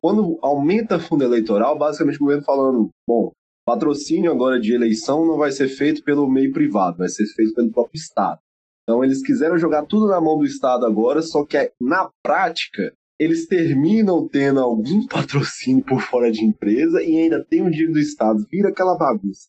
Quando 0.00 0.38
aumenta 0.40 1.00
fundo 1.00 1.24
eleitoral, 1.24 1.76
basicamente 1.76 2.16
o 2.16 2.20
governo 2.20 2.44
falando, 2.44 2.90
bom, 3.06 3.32
patrocínio 3.66 4.30
agora 4.30 4.60
de 4.60 4.72
eleição 4.72 5.26
não 5.26 5.36
vai 5.36 5.50
ser 5.50 5.68
feito 5.68 6.02
pelo 6.04 6.28
meio 6.30 6.52
privado, 6.52 6.98
vai 6.98 7.08
ser 7.08 7.26
feito 7.26 7.52
pelo 7.52 7.72
próprio 7.72 7.98
Estado. 7.98 8.38
Então 8.84 9.02
eles 9.02 9.20
quiseram 9.20 9.58
jogar 9.58 9.84
tudo 9.84 10.06
na 10.06 10.20
mão 10.20 10.38
do 10.38 10.46
Estado 10.46 10.86
agora, 10.86 11.20
só 11.20 11.44
que 11.44 11.72
na 11.80 12.08
prática 12.22 12.94
eles 13.18 13.46
terminam 13.46 14.28
tendo 14.28 14.60
algum 14.60 15.04
patrocínio 15.08 15.84
por 15.84 16.00
fora 16.00 16.30
de 16.30 16.44
empresa 16.44 17.02
e 17.02 17.16
ainda 17.16 17.44
tem 17.44 17.62
o 17.62 17.70
dinheiro 17.70 17.94
do 17.94 17.98
Estado. 17.98 18.46
Vira 18.48 18.68
aquela 18.68 18.96
bagunça. 18.96 19.48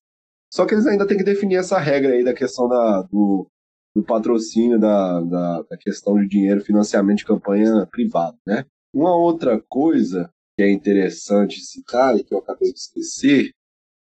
Só 0.52 0.66
que 0.66 0.74
eles 0.74 0.88
ainda 0.88 1.06
têm 1.06 1.18
que 1.18 1.24
definir 1.24 1.58
essa 1.58 1.78
regra 1.78 2.14
aí 2.14 2.24
da 2.24 2.34
questão 2.34 2.68
da, 2.68 3.02
do, 3.04 3.46
do 3.96 4.04
patrocínio, 4.04 4.80
da, 4.80 5.22
da, 5.22 5.62
da, 5.64 5.78
questão 5.78 6.18
de 6.18 6.28
dinheiro, 6.28 6.64
financiamento 6.64 7.20
de 7.20 7.26
campanha 7.26 7.86
privado, 7.92 8.38
né? 8.48 8.66
Uma 8.96 9.16
outra 9.16 9.62
coisa 9.68 10.32
que 10.58 10.64
é 10.64 10.72
interessante 10.72 11.60
citar 11.60 12.18
e 12.18 12.24
que 12.24 12.34
eu 12.34 12.40
acabei 12.40 12.72
de 12.72 12.80
esquecer, 12.80 13.52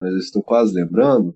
mas 0.00 0.12
eu 0.12 0.19
estou 0.19 0.43
quase 0.43 0.75
lembrando, 0.75 1.35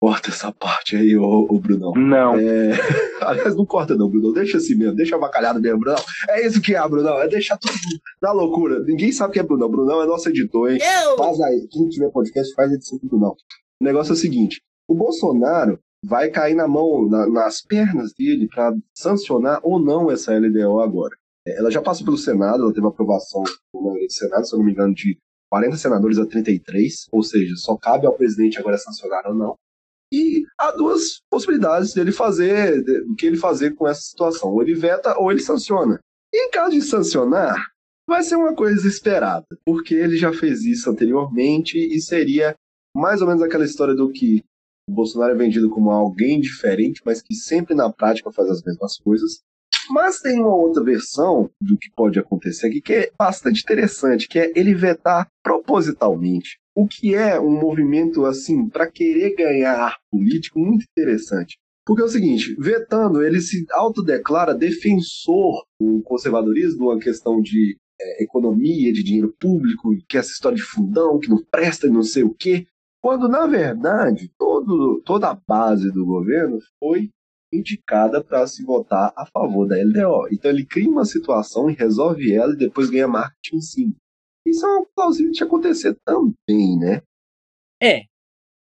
corta 0.00 0.30
essa 0.30 0.52
parte 0.52 0.96
aí, 0.96 1.16
ô, 1.16 1.46
ô 1.48 1.58
Brunão. 1.58 1.92
Não. 1.96 2.36
É... 2.36 2.72
Aliás, 3.22 3.56
não 3.56 3.66
corta 3.66 3.94
não, 3.94 4.08
Brunão. 4.08 4.32
Deixa 4.32 4.58
assim 4.58 4.74
mesmo, 4.74 4.94
deixa 4.94 5.16
avacalhado 5.16 5.60
mesmo, 5.60 5.80
Brunão. 5.80 6.02
É 6.28 6.46
isso 6.46 6.60
que 6.60 6.74
é, 6.74 6.88
Brunão. 6.88 7.18
É 7.18 7.28
deixar 7.28 7.56
tudo 7.58 7.74
na 8.22 8.32
loucura. 8.32 8.80
Ninguém 8.84 9.10
sabe 9.10 9.32
que 9.32 9.40
é 9.40 9.42
Brunão. 9.42 9.70
Brunão 9.70 10.02
é 10.02 10.06
nosso 10.06 10.28
editor, 10.28 10.70
hein? 10.70 10.78
Eu... 10.80 11.16
Faz 11.16 11.40
aí. 11.40 11.66
Quem 11.70 11.88
tiver 11.88 12.10
podcast, 12.10 12.54
faz 12.54 12.72
edição 12.72 12.98
do 12.98 13.08
Brunão. 13.08 13.34
O 13.80 13.84
negócio 13.84 14.12
é 14.12 14.14
o 14.14 14.16
seguinte: 14.16 14.60
o 14.88 14.94
Bolsonaro 14.94 15.78
vai 16.04 16.30
cair 16.30 16.54
na 16.54 16.68
mão, 16.68 17.08
na, 17.08 17.26
nas 17.28 17.60
pernas 17.60 18.12
dele 18.12 18.48
para 18.48 18.74
sancionar 18.94 19.60
ou 19.62 19.80
não 19.80 20.10
essa 20.10 20.36
LDO 20.36 20.80
agora. 20.80 21.16
É, 21.46 21.58
ela 21.58 21.70
já 21.70 21.80
passou 21.80 22.04
pelo 22.04 22.18
Senado, 22.18 22.62
ela 22.62 22.72
teve 22.72 22.86
aprovação 22.86 23.42
do 23.72 23.96
Senado, 24.08 24.46
se 24.46 24.54
eu 24.54 24.58
não 24.58 24.66
me 24.66 24.72
engano, 24.72 24.94
de 24.94 25.18
40 25.50 25.76
senadores 25.76 26.18
a 26.18 26.26
33, 26.26 27.06
ou 27.12 27.22
seja, 27.22 27.54
só 27.56 27.76
cabe 27.76 28.06
ao 28.06 28.16
presidente 28.16 28.58
agora 28.58 28.78
sancionar 28.78 29.26
ou 29.26 29.34
não. 29.34 29.54
E 30.12 30.44
há 30.58 30.70
duas 30.70 31.20
possibilidades 31.30 31.92
dele 31.92 32.12
fazer, 32.12 32.82
do 32.82 33.14
que 33.16 33.26
ele 33.26 33.36
fazer 33.36 33.74
com 33.74 33.88
essa 33.88 34.02
situação. 34.02 34.50
Ou 34.50 34.62
ele 34.62 34.74
veta 34.74 35.18
ou 35.18 35.30
ele 35.30 35.40
sanciona. 35.40 35.98
E 36.32 36.46
em 36.46 36.50
caso 36.50 36.72
de 36.72 36.82
sancionar, 36.82 37.56
vai 38.08 38.22
ser 38.22 38.36
uma 38.36 38.54
coisa 38.54 38.86
esperada, 38.86 39.46
porque 39.64 39.94
ele 39.94 40.16
já 40.16 40.32
fez 40.32 40.64
isso 40.64 40.88
anteriormente 40.88 41.76
e 41.76 42.00
seria 42.00 42.54
mais 42.94 43.20
ou 43.20 43.26
menos 43.26 43.42
aquela 43.42 43.64
história 43.64 43.94
do 43.94 44.10
que 44.10 44.44
o 44.88 44.94
Bolsonaro 44.94 45.32
é 45.32 45.36
vendido 45.36 45.68
como 45.68 45.90
alguém 45.90 46.40
diferente, 46.40 47.02
mas 47.04 47.20
que 47.20 47.34
sempre 47.34 47.74
na 47.74 47.92
prática 47.92 48.30
faz 48.30 48.48
as 48.48 48.62
mesmas 48.62 48.96
coisas. 48.98 49.40
Mas 49.90 50.20
tem 50.20 50.40
uma 50.40 50.54
outra 50.54 50.82
versão 50.82 51.50
do 51.60 51.76
que 51.76 51.90
pode 51.90 52.18
acontecer 52.18 52.68
aqui 52.68 52.80
que 52.80 52.92
é 52.92 53.10
bastante 53.18 53.62
interessante, 53.62 54.28
que 54.28 54.38
é 54.38 54.52
ele 54.54 54.74
vetar 54.74 55.28
propositalmente. 55.66 56.58
O 56.74 56.86
que 56.86 57.14
é 57.14 57.38
um 57.40 57.60
movimento 57.60 58.24
assim 58.24 58.68
para 58.68 58.90
querer 58.90 59.34
ganhar 59.34 59.96
político 60.10 60.60
muito 60.60 60.84
interessante. 60.90 61.58
Porque 61.84 62.02
é 62.02 62.04
o 62.04 62.08
seguinte, 62.08 62.54
vetando, 62.58 63.22
ele 63.22 63.40
se 63.40 63.64
autodeclara 63.70 64.54
defensor 64.54 65.64
do 65.80 66.02
conservadorismo, 66.02 66.90
uma 66.90 66.98
questão 66.98 67.40
de 67.40 67.76
é, 68.00 68.24
economia, 68.24 68.92
de 68.92 69.02
dinheiro 69.02 69.34
público, 69.38 69.90
que 70.08 70.16
é 70.16 70.20
essa 70.20 70.32
história 70.32 70.56
de 70.56 70.62
fundão, 70.62 71.18
que 71.18 71.28
não 71.28 71.42
presta 71.50 71.86
e 71.86 71.90
não 71.90 72.02
sei 72.02 72.24
o 72.24 72.34
quê. 72.34 72.66
Quando, 73.00 73.28
na 73.28 73.46
verdade, 73.46 74.30
todo, 74.36 75.00
toda 75.04 75.30
a 75.30 75.40
base 75.46 75.92
do 75.92 76.04
governo 76.04 76.58
foi 76.80 77.10
indicada 77.52 78.22
para 78.22 78.46
se 78.48 78.64
votar 78.64 79.12
a 79.16 79.24
favor 79.24 79.66
da 79.66 79.76
LDO. 79.76 80.28
Então 80.32 80.50
ele 80.50 80.66
cria 80.66 80.90
uma 80.90 81.04
situação 81.04 81.70
e 81.70 81.74
resolve 81.74 82.32
ela 82.32 82.52
e 82.52 82.58
depois 82.58 82.90
ganha 82.90 83.06
marketing 83.06 83.56
em 83.56 83.60
cima. 83.60 83.94
Isso 84.46 84.64
é 84.64 84.68
uma 84.68 84.86
plausível 84.94 85.32
de 85.32 85.42
acontecer 85.42 85.96
também, 86.04 86.78
né? 86.78 87.02
É. 87.82 88.02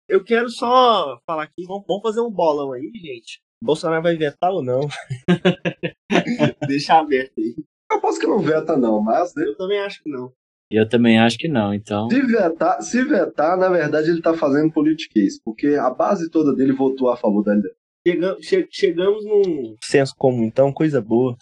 Eu 0.09 0.23
quero 0.23 0.49
só 0.49 1.19
falar 1.27 1.45
aqui, 1.45 1.65
vamos, 1.67 1.85
fazer 2.03 2.21
um 2.21 2.31
bolão 2.31 2.73
aí, 2.73 2.91
gente. 2.95 3.41
Bolsonaro 3.62 4.03
vai 4.03 4.17
vetar 4.17 4.53
ou 4.53 4.62
não? 4.62 4.81
Deixa 6.67 6.99
aberto 6.99 7.39
aí. 7.39 7.55
Eu 7.91 8.01
posso 8.01 8.19
que 8.19 8.27
não 8.27 8.39
veta, 8.39 8.77
não, 8.77 9.01
mas 9.01 9.35
né? 9.35 9.45
Eu 9.45 9.57
também 9.57 9.81
acho 9.81 10.03
que 10.03 10.11
não. 10.11 10.33
Eu 10.71 10.89
também 10.89 11.19
acho 11.19 11.37
que 11.37 11.49
não, 11.49 11.75
então. 11.75 12.09
Se 12.09 12.23
vetar, 12.23 12.83
se 12.83 13.05
vetar, 13.05 13.59
na 13.59 13.69
verdade, 13.69 14.11
ele 14.11 14.23
tá 14.23 14.35
fazendo 14.35 14.73
politiquês, 14.73 15.39
porque 15.45 15.75
a 15.75 15.91
base 15.91 16.31
toda 16.31 16.55
dele 16.55 16.73
votou 16.73 17.11
a 17.11 17.17
favor 17.17 17.45
da. 17.45 17.55
Chegamos, 18.07 18.47
che 18.47 18.67
chegamos 18.71 19.25
num 19.25 19.77
senso 19.85 20.15
comum, 20.17 20.45
então, 20.45 20.73
coisa 20.73 21.01
boa. 21.01 21.37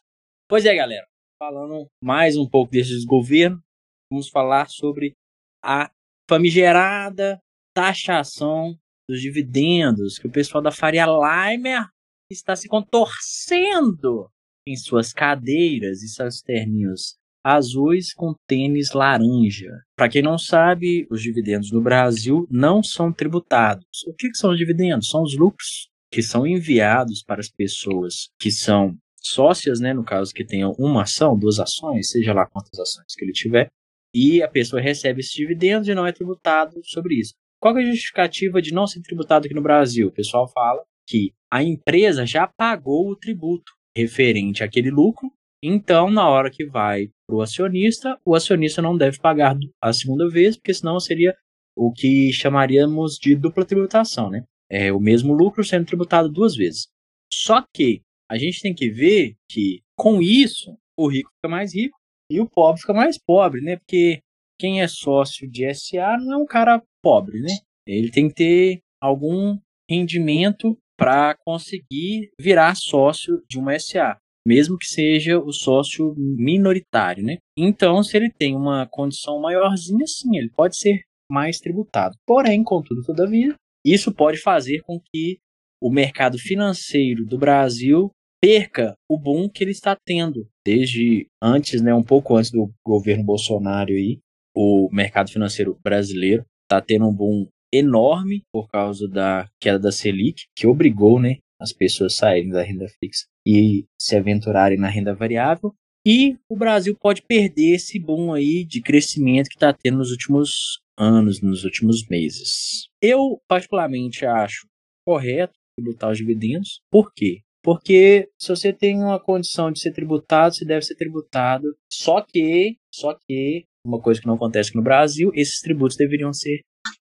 Pois 0.48 0.66
é, 0.66 0.74
galera. 0.74 1.06
Falando 1.38 1.86
mais 2.02 2.36
um 2.36 2.46
pouco 2.46 2.72
desse 2.72 2.90
desgoverno, 2.90 3.62
vamos 4.10 4.28
falar 4.28 4.68
sobre 4.68 5.14
a 5.62 5.90
famigerada 6.28 7.40
taxação 7.72 8.76
dos 9.08 9.20
dividendos 9.20 10.18
que 10.18 10.26
o 10.26 10.30
pessoal 10.30 10.62
da 10.62 10.72
Faria 10.72 11.06
Limer 11.06 11.86
está 12.30 12.56
se 12.56 12.68
contorcendo 12.68 14.28
em 14.66 14.76
suas 14.76 15.12
cadeiras 15.12 16.02
e 16.02 16.08
seus 16.08 16.42
terninhos 16.42 17.16
azuis 17.42 18.12
com 18.12 18.34
tênis 18.46 18.92
laranja. 18.92 19.70
Para 19.96 20.08
quem 20.08 20.22
não 20.22 20.36
sabe, 20.36 21.06
os 21.10 21.22
dividendos 21.22 21.72
no 21.72 21.80
Brasil 21.80 22.46
não 22.50 22.82
são 22.82 23.12
tributados. 23.12 23.86
O 24.06 24.12
que, 24.12 24.28
que 24.28 24.36
são 24.36 24.50
os 24.50 24.58
dividendos? 24.58 25.08
São 25.08 25.22
os 25.22 25.36
lucros 25.36 25.88
que 26.12 26.22
são 26.22 26.46
enviados 26.46 27.22
para 27.22 27.40
as 27.40 27.48
pessoas 27.48 28.28
que 28.38 28.50
são 28.50 28.96
sócias, 29.22 29.80
né, 29.80 29.94
no 29.94 30.04
caso 30.04 30.34
que 30.34 30.44
tenham 30.44 30.72
uma 30.78 31.02
ação, 31.02 31.38
duas 31.38 31.58
ações, 31.58 32.10
seja 32.10 32.32
lá 32.32 32.46
quantas 32.46 32.78
ações 32.78 33.14
que 33.16 33.24
ele 33.24 33.32
tiver, 33.32 33.70
e 34.14 34.42
a 34.42 34.48
pessoa 34.48 34.82
recebe 34.82 35.20
esses 35.20 35.32
dividendos 35.32 35.88
e 35.88 35.94
não 35.94 36.06
é 36.06 36.12
tributado 36.12 36.80
sobre 36.84 37.14
isso. 37.14 37.34
Qual 37.60 37.76
é 37.76 37.82
a 37.82 37.86
justificativa 37.86 38.60
de 38.62 38.72
não 38.72 38.86
ser 38.86 39.00
tributado 39.02 39.46
aqui 39.46 39.54
no 39.54 39.62
Brasil? 39.62 40.08
O 40.08 40.12
pessoal 40.12 40.48
fala 40.48 40.82
que 41.06 41.32
a 41.52 41.62
empresa 41.62 42.24
já 42.24 42.46
pagou 42.46 43.10
o 43.10 43.16
tributo 43.16 43.72
referente 43.96 44.62
àquele 44.62 44.90
lucro, 44.90 45.30
então 45.62 46.10
na 46.10 46.28
hora 46.28 46.50
que 46.50 46.64
vai 46.64 47.08
para 47.26 47.36
o 47.36 47.42
acionista, 47.42 48.18
o 48.24 48.34
acionista 48.34 48.80
não 48.80 48.96
deve 48.96 49.18
pagar 49.18 49.56
a 49.82 49.92
segunda 49.92 50.28
vez, 50.28 50.56
porque 50.56 50.72
senão 50.72 50.98
seria 50.98 51.36
o 51.76 51.92
que 51.92 52.32
chamaríamos 52.32 53.16
de 53.16 53.34
dupla 53.34 53.64
tributação, 53.64 54.30
né? 54.30 54.44
É 54.70 54.92
o 54.92 55.00
mesmo 55.00 55.34
lucro 55.34 55.64
sendo 55.64 55.86
tributado 55.86 56.28
duas 56.28 56.54
vezes. 56.54 56.88
Só 57.32 57.64
que 57.74 58.02
a 58.30 58.38
gente 58.38 58.60
tem 58.60 58.74
que 58.74 58.88
ver 58.88 59.34
que 59.50 59.82
com 59.96 60.22
isso 60.22 60.76
o 60.96 61.08
rico 61.08 61.30
fica 61.34 61.48
mais 61.48 61.74
rico 61.74 61.98
e 62.30 62.40
o 62.40 62.48
pobre 62.48 62.80
fica 62.80 62.94
mais 62.94 63.18
pobre, 63.18 63.60
né? 63.60 63.76
Porque 63.76 64.20
quem 64.58 64.80
é 64.80 64.88
sócio 64.88 65.50
de 65.50 65.72
SA 65.74 66.16
não 66.18 66.34
é 66.34 66.36
um 66.36 66.46
cara 66.46 66.82
pobre, 67.02 67.40
né? 67.40 67.52
Ele 67.86 68.10
tem 68.10 68.28
que 68.28 68.34
ter 68.34 68.80
algum 69.02 69.58
rendimento 69.90 70.78
para 70.96 71.34
conseguir 71.44 72.30
virar 72.38 72.76
sócio 72.76 73.42
de 73.48 73.58
uma 73.58 73.76
SA, 73.78 74.18
mesmo 74.46 74.76
que 74.78 74.86
seja 74.86 75.38
o 75.38 75.50
sócio 75.50 76.14
minoritário, 76.16 77.24
né? 77.24 77.38
Então, 77.58 78.02
se 78.02 78.16
ele 78.16 78.30
tem 78.30 78.54
uma 78.54 78.86
condição 78.86 79.40
maiorzinha, 79.40 80.06
sim, 80.06 80.36
ele 80.36 80.50
pode 80.50 80.76
ser 80.76 81.00
mais 81.30 81.58
tributado. 81.58 82.16
Porém, 82.26 82.62
contudo, 82.62 83.02
todavia, 83.02 83.54
isso 83.84 84.14
pode 84.14 84.38
fazer 84.38 84.82
com 84.82 85.00
que 85.00 85.38
o 85.82 85.90
mercado 85.90 86.38
financeiro 86.38 87.24
do 87.24 87.38
Brasil 87.38 88.10
perca 88.42 88.94
o 89.08 89.18
boom 89.18 89.48
que 89.48 89.64
ele 89.64 89.70
está 89.70 89.96
tendo 90.04 90.48
desde 90.70 91.26
antes, 91.42 91.82
né, 91.82 91.92
um 91.92 92.02
pouco 92.02 92.36
antes 92.36 92.52
do 92.52 92.72
governo 92.86 93.24
Bolsonaro 93.24 93.90
aí, 93.90 94.20
o 94.54 94.88
mercado 94.92 95.28
financeiro 95.28 95.76
brasileiro 95.82 96.44
está 96.62 96.80
tendo 96.80 97.08
um 97.08 97.12
boom 97.12 97.48
enorme 97.72 98.42
por 98.52 98.68
causa 98.68 99.08
da 99.08 99.48
queda 99.60 99.80
da 99.80 99.90
Selic, 99.90 100.44
que 100.54 100.68
obrigou, 100.68 101.20
né, 101.20 101.38
as 101.60 101.72
pessoas 101.72 102.12
a 102.12 102.16
saírem 102.16 102.50
da 102.50 102.62
renda 102.62 102.86
fixa 103.00 103.26
e 103.44 103.84
se 104.00 104.14
aventurarem 104.14 104.78
na 104.78 104.88
renda 104.88 105.12
variável. 105.12 105.74
E 106.06 106.38
o 106.48 106.56
Brasil 106.56 106.96
pode 106.98 107.22
perder 107.22 107.74
esse 107.74 107.98
boom 107.98 108.32
aí 108.32 108.64
de 108.64 108.80
crescimento 108.80 109.48
que 109.48 109.56
está 109.56 109.72
tendo 109.72 109.98
nos 109.98 110.12
últimos 110.12 110.80
anos, 110.96 111.42
nos 111.42 111.64
últimos 111.64 112.06
meses. 112.08 112.88
Eu, 113.02 113.40
particularmente, 113.48 114.24
acho 114.24 114.66
correto 115.04 115.54
tributar 115.76 116.12
os 116.12 116.18
dividendos. 116.18 116.80
Por 116.90 117.12
quê? 117.12 117.40
Porque 117.62 118.28
se 118.38 118.48
você 118.48 118.72
tem 118.72 118.98
uma 118.98 119.20
condição 119.20 119.70
de 119.70 119.80
ser 119.80 119.92
tributado, 119.92 120.54
você 120.54 120.64
deve 120.64 120.82
ser 120.82 120.94
tributado. 120.94 121.76
Só 121.92 122.22
que, 122.22 122.76
só 122.92 123.14
que, 123.14 123.64
uma 123.84 124.00
coisa 124.00 124.20
que 124.20 124.26
não 124.26 124.34
acontece 124.34 124.70
aqui 124.70 124.78
no 124.78 124.84
Brasil, 124.84 125.30
esses 125.34 125.60
tributos 125.60 125.96
deveriam 125.96 126.32
ser 126.32 126.60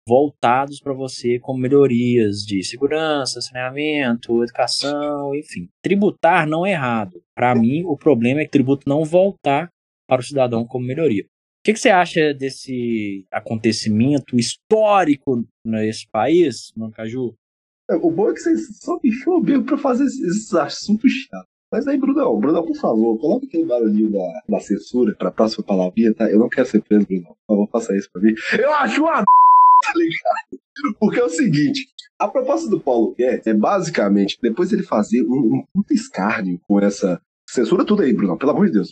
voltados 0.08 0.78
para 0.80 0.92
você 0.92 1.38
como 1.40 1.58
melhorias 1.58 2.38
de 2.46 2.62
segurança, 2.62 3.40
saneamento, 3.40 4.42
educação, 4.44 5.34
enfim. 5.34 5.68
Tributar 5.82 6.46
não 6.46 6.64
é 6.64 6.72
errado. 6.72 7.20
Para 7.34 7.54
mim, 7.54 7.82
o 7.84 7.96
problema 7.96 8.40
é 8.40 8.44
que 8.44 8.50
tributo 8.50 8.88
não 8.88 9.04
voltar 9.04 9.68
para 10.08 10.20
o 10.20 10.24
cidadão 10.24 10.64
como 10.64 10.86
melhoria. 10.86 11.24
O 11.24 11.64
que, 11.64 11.72
que 11.72 11.80
você 11.80 11.90
acha 11.90 12.32
desse 12.32 13.26
acontecimento 13.32 14.38
histórico 14.38 15.44
nesse 15.64 16.06
país, 16.08 16.72
Mancaju? 16.76 17.34
O 17.88 18.10
bom 18.10 18.30
é 18.30 18.34
que 18.34 18.40
você 18.40 18.56
só 18.56 18.98
bichou 18.98 19.42
mesmo 19.42 19.64
pra 19.64 19.78
fazer 19.78 20.04
esses 20.04 20.52
assuntos 20.54 21.12
chatos. 21.12 21.48
Mas 21.72 21.86
aí, 21.86 21.98
Brunão, 21.98 22.38
Brunão, 22.38 22.64
por 22.64 22.76
favor, 22.76 23.18
coloca 23.18 23.46
aquele 23.46 23.64
barulhinho 23.64 24.10
da, 24.10 24.40
da 24.48 24.60
censura 24.60 25.14
pra 25.16 25.30
próxima 25.30 25.64
palavrinha, 25.64 26.14
tá? 26.14 26.30
Eu 26.30 26.38
não 26.38 26.48
quero 26.48 26.66
ser 26.66 26.82
preso, 26.82 27.06
Brunão. 27.06 27.36
Por 27.46 27.54
favor, 27.54 27.68
faça 27.70 27.96
isso 27.96 28.08
pra 28.12 28.22
mim. 28.22 28.34
Eu 28.58 28.72
acho 28.74 29.02
uma 29.02 29.24
tá 29.82 29.92
ligado? 29.94 30.62
Porque 30.98 31.20
é 31.20 31.24
o 31.24 31.28
seguinte, 31.28 31.86
a 32.18 32.28
proposta 32.28 32.68
do 32.68 32.80
Paulo 32.80 33.14
Guedes 33.14 33.46
é 33.46 33.54
basicamente, 33.54 34.38
depois 34.40 34.72
ele 34.72 34.82
fazer 34.82 35.22
um, 35.22 35.56
um 35.56 35.64
puta 35.72 35.92
escárnio 35.92 36.60
com 36.66 36.80
essa 36.80 37.20
censura 37.48 37.84
tudo 37.84 38.02
aí, 38.02 38.12
Bruno, 38.12 38.38
pelo 38.38 38.52
amor 38.52 38.66
de 38.66 38.72
Deus, 38.72 38.90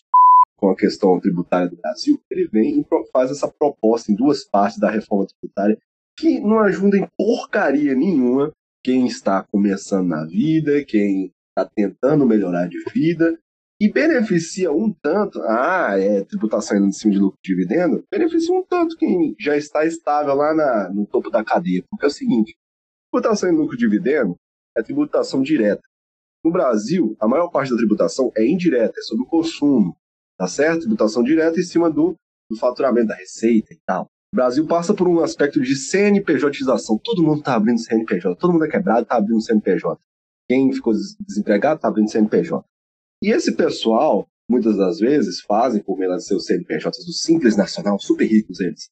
com 0.57 0.71
a 0.71 0.77
questão 0.77 1.19
tributária 1.21 1.69
do 1.69 1.77
Brasil, 1.77 2.21
ele 2.31 2.49
vem 2.49 2.81
e 2.81 2.87
faz 3.13 3.31
essa 3.31 3.49
proposta 3.49 4.13
em 4.13 4.15
duas 4.15 4.45
partes 4.45 4.79
da 4.79 4.91
reforma 4.91 5.27
tributária 5.27 5.79
que 6.17 6.41
não 6.41 6.61
ajuda 6.61 6.97
em 6.97 7.09
porcaria 7.17 7.95
nenhuma 7.95 8.53
quem 8.85 9.07
está 9.07 9.43
começando 9.43 10.09
na 10.09 10.27
vida, 10.27 10.85
quem 10.85 11.33
está 11.49 11.69
tentando 11.75 12.27
melhorar 12.27 12.69
de 12.69 12.79
vida, 12.93 13.37
e 13.81 13.91
beneficia 13.91 14.71
um 14.71 14.93
tanto, 14.93 15.41
ah, 15.43 15.99
é 15.99 16.23
tributação 16.25 16.77
em 16.77 16.93
cima 16.93 17.15
de 17.15 17.19
lucro 17.19 17.39
de 17.43 17.55
dividendo, 17.55 18.05
beneficia 18.11 18.55
um 18.55 18.63
tanto 18.63 18.97
quem 18.97 19.35
já 19.41 19.57
está 19.57 19.85
estável 19.85 20.35
lá 20.35 20.55
na, 20.55 20.91
no 20.91 21.07
topo 21.07 21.31
da 21.31 21.43
cadeia. 21.43 21.83
Porque 21.91 22.05
é 22.05 22.09
o 22.09 22.11
seguinte, 22.11 22.57
tributação 23.11 23.51
em 23.51 23.57
lucro 23.57 23.77
de 23.77 23.85
dividendo 23.85 24.37
é 24.77 24.83
tributação 24.83 25.43
direta. 25.43 25.83
No 26.45 26.53
Brasil, 26.53 27.17
a 27.19 27.27
maior 27.27 27.49
parte 27.49 27.71
da 27.71 27.77
tributação 27.77 28.31
é 28.37 28.47
indireta, 28.47 28.95
é 28.99 29.03
sobre 29.03 29.25
o 29.25 29.29
consumo, 29.29 29.97
tá 30.39 30.47
certo? 30.47 30.81
Tributação 30.81 31.23
direta 31.23 31.59
em 31.59 31.65
cima 31.65 31.91
do, 31.91 32.15
do 32.51 32.57
faturamento 32.59 33.09
da 33.09 33.15
receita 33.15 33.73
e 33.73 33.79
tal. 33.87 34.09
O 34.35 34.43
Brasil 34.43 34.67
passa 34.67 34.93
por 34.93 35.07
um 35.07 35.21
aspecto 35.21 35.61
de 35.61 35.77
CNPJização. 35.77 36.99
Todo 36.99 37.23
mundo 37.23 37.39
está 37.39 37.55
abrindo 37.55 37.79
CNPJ. 37.79 38.35
Todo 38.35 38.53
mundo 38.53 38.65
é 38.65 38.69
quebrado 38.69 39.03
está 39.03 39.15
abrindo 39.15 39.41
CNPJ. 39.41 39.97
Quem 40.49 40.73
ficou 40.73 40.93
desempregado 41.21 41.77
está 41.77 41.87
abrindo 41.87 42.11
CNPJ. 42.11 42.67
E 43.23 43.31
esse 43.31 43.55
pessoal, 43.55 44.27
muitas 44.51 44.77
das 44.77 44.99
vezes, 44.99 45.41
fazem, 45.41 45.81
por 45.81 45.97
meio 45.97 46.17
de 46.17 46.25
seus 46.25 46.47
CNPJs 46.47 47.07
do 47.07 47.13
Simples 47.13 47.57
Nacional, 47.57 47.97
super 48.01 48.27
ricos 48.27 48.59
eles, 48.59 48.89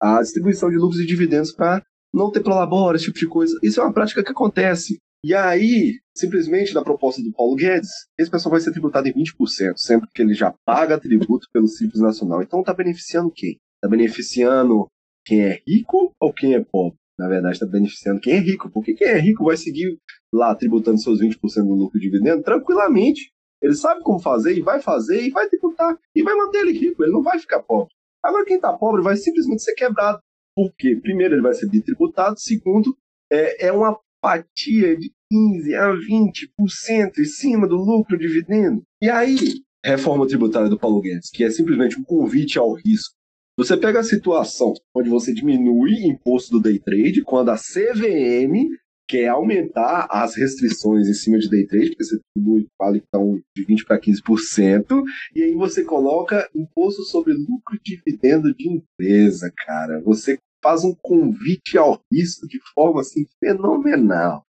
a 0.00 0.22
distribuição 0.22 0.70
de 0.70 0.76
lucros 0.76 0.98
e 0.98 1.06
dividendos 1.06 1.52
para 1.52 1.84
não 2.10 2.30
ter 2.30 2.40
prolabora, 2.40 2.96
esse 2.96 3.04
tipo 3.04 3.18
de 3.18 3.28
coisa. 3.28 3.54
Isso 3.62 3.78
é 3.78 3.84
uma 3.84 3.92
prática 3.92 4.24
que 4.24 4.32
acontece. 4.32 4.96
E 5.22 5.34
aí, 5.34 5.92
simplesmente, 6.16 6.72
na 6.72 6.82
proposta 6.82 7.22
do 7.22 7.34
Paulo 7.34 7.54
Guedes, 7.54 7.90
esse 8.18 8.30
pessoal 8.30 8.52
vai 8.52 8.62
ser 8.62 8.72
tributado 8.72 9.06
em 9.06 9.12
20%, 9.12 9.74
sempre 9.76 10.08
que 10.14 10.22
ele 10.22 10.32
já 10.32 10.54
paga 10.64 10.98
tributo 10.98 11.48
pelo 11.52 11.68
Simples 11.68 12.00
Nacional. 12.00 12.40
Então 12.42 12.60
está 12.60 12.72
beneficiando 12.72 13.30
quem? 13.30 13.60
Está 13.76 13.88
beneficiando 13.88 14.86
quem 15.24 15.40
é 15.40 15.62
rico 15.66 16.12
ou 16.20 16.32
quem 16.32 16.54
é 16.54 16.64
pobre? 16.64 16.96
Na 17.18 17.28
verdade, 17.28 17.54
está 17.54 17.66
beneficiando 17.66 18.20
quem 18.20 18.34
é 18.34 18.38
rico, 18.38 18.70
porque 18.70 18.94
quem 18.94 19.08
é 19.08 19.18
rico 19.18 19.44
vai 19.44 19.56
seguir 19.56 19.98
lá 20.32 20.54
tributando 20.54 21.00
seus 21.00 21.20
20% 21.20 21.38
do 21.64 21.74
lucro 21.74 21.98
dividendo 21.98 22.42
tranquilamente. 22.42 23.30
Ele 23.62 23.74
sabe 23.74 24.02
como 24.02 24.20
fazer 24.20 24.56
e 24.56 24.60
vai 24.60 24.80
fazer 24.80 25.22
e 25.22 25.30
vai 25.30 25.48
tributar 25.48 25.98
e 26.14 26.22
vai 26.22 26.34
manter 26.34 26.58
ele 26.58 26.72
rico, 26.72 27.02
ele 27.02 27.12
não 27.12 27.22
vai 27.22 27.38
ficar 27.38 27.62
pobre. 27.62 27.94
Agora, 28.22 28.44
quem 28.44 28.56
está 28.56 28.72
pobre 28.72 29.02
vai 29.02 29.16
simplesmente 29.16 29.62
ser 29.62 29.74
quebrado. 29.74 30.18
Por 30.54 30.72
quê? 30.76 30.96
Primeiro, 31.00 31.34
ele 31.34 31.42
vai 31.42 31.54
ser 31.54 31.68
bitributado. 31.68 32.38
Segundo, 32.38 32.96
é, 33.30 33.66
é 33.68 33.72
uma 33.72 33.98
fatia 34.22 34.96
de 34.96 35.10
15 35.30 35.74
a 35.74 35.88
20% 35.90 37.18
em 37.18 37.24
cima 37.24 37.66
do 37.66 37.76
lucro 37.76 38.18
dividendo. 38.18 38.82
E 39.00 39.08
aí, 39.08 39.36
reforma 39.84 40.26
tributária 40.26 40.68
do 40.68 40.78
Paulo 40.78 41.00
Guedes, 41.00 41.30
que 41.30 41.44
é 41.44 41.50
simplesmente 41.50 41.98
um 41.98 42.04
convite 42.04 42.58
ao 42.58 42.72
risco. 42.72 43.14
Você 43.58 43.76
pega 43.76 44.00
a 44.00 44.04
situação 44.04 44.74
onde 44.94 45.08
você 45.08 45.32
diminui 45.32 46.04
imposto 46.04 46.50
do 46.52 46.60
day 46.60 46.78
trade 46.78 47.22
quando 47.22 47.50
a 47.50 47.56
CVM 47.56 48.68
quer 49.08 49.28
aumentar 49.28 50.08
as 50.10 50.36
restrições 50.36 51.08
em 51.08 51.14
cima 51.14 51.38
de 51.38 51.48
day 51.48 51.66
trade, 51.66 51.90
porque 51.90 52.04
você 52.04 52.18
distribui 52.18 52.66
vale 52.78 53.02
então 53.06 53.40
de 53.56 53.64
20% 53.64 53.86
para 53.86 54.00
15%, 54.00 55.04
e 55.34 55.42
aí 55.42 55.54
você 55.54 55.84
coloca 55.84 56.48
imposto 56.54 57.02
sobre 57.04 57.32
lucro 57.32 57.76
e 57.76 57.80
dividendo 57.82 58.54
de 58.54 58.68
empresa, 58.68 59.50
cara. 59.64 60.02
Você 60.02 60.38
faz 60.62 60.84
um 60.84 60.94
convite 61.00 61.78
ao 61.78 62.00
risco 62.12 62.46
de 62.48 62.58
forma 62.74 63.00
assim 63.00 63.24
fenomenal. 63.38 64.44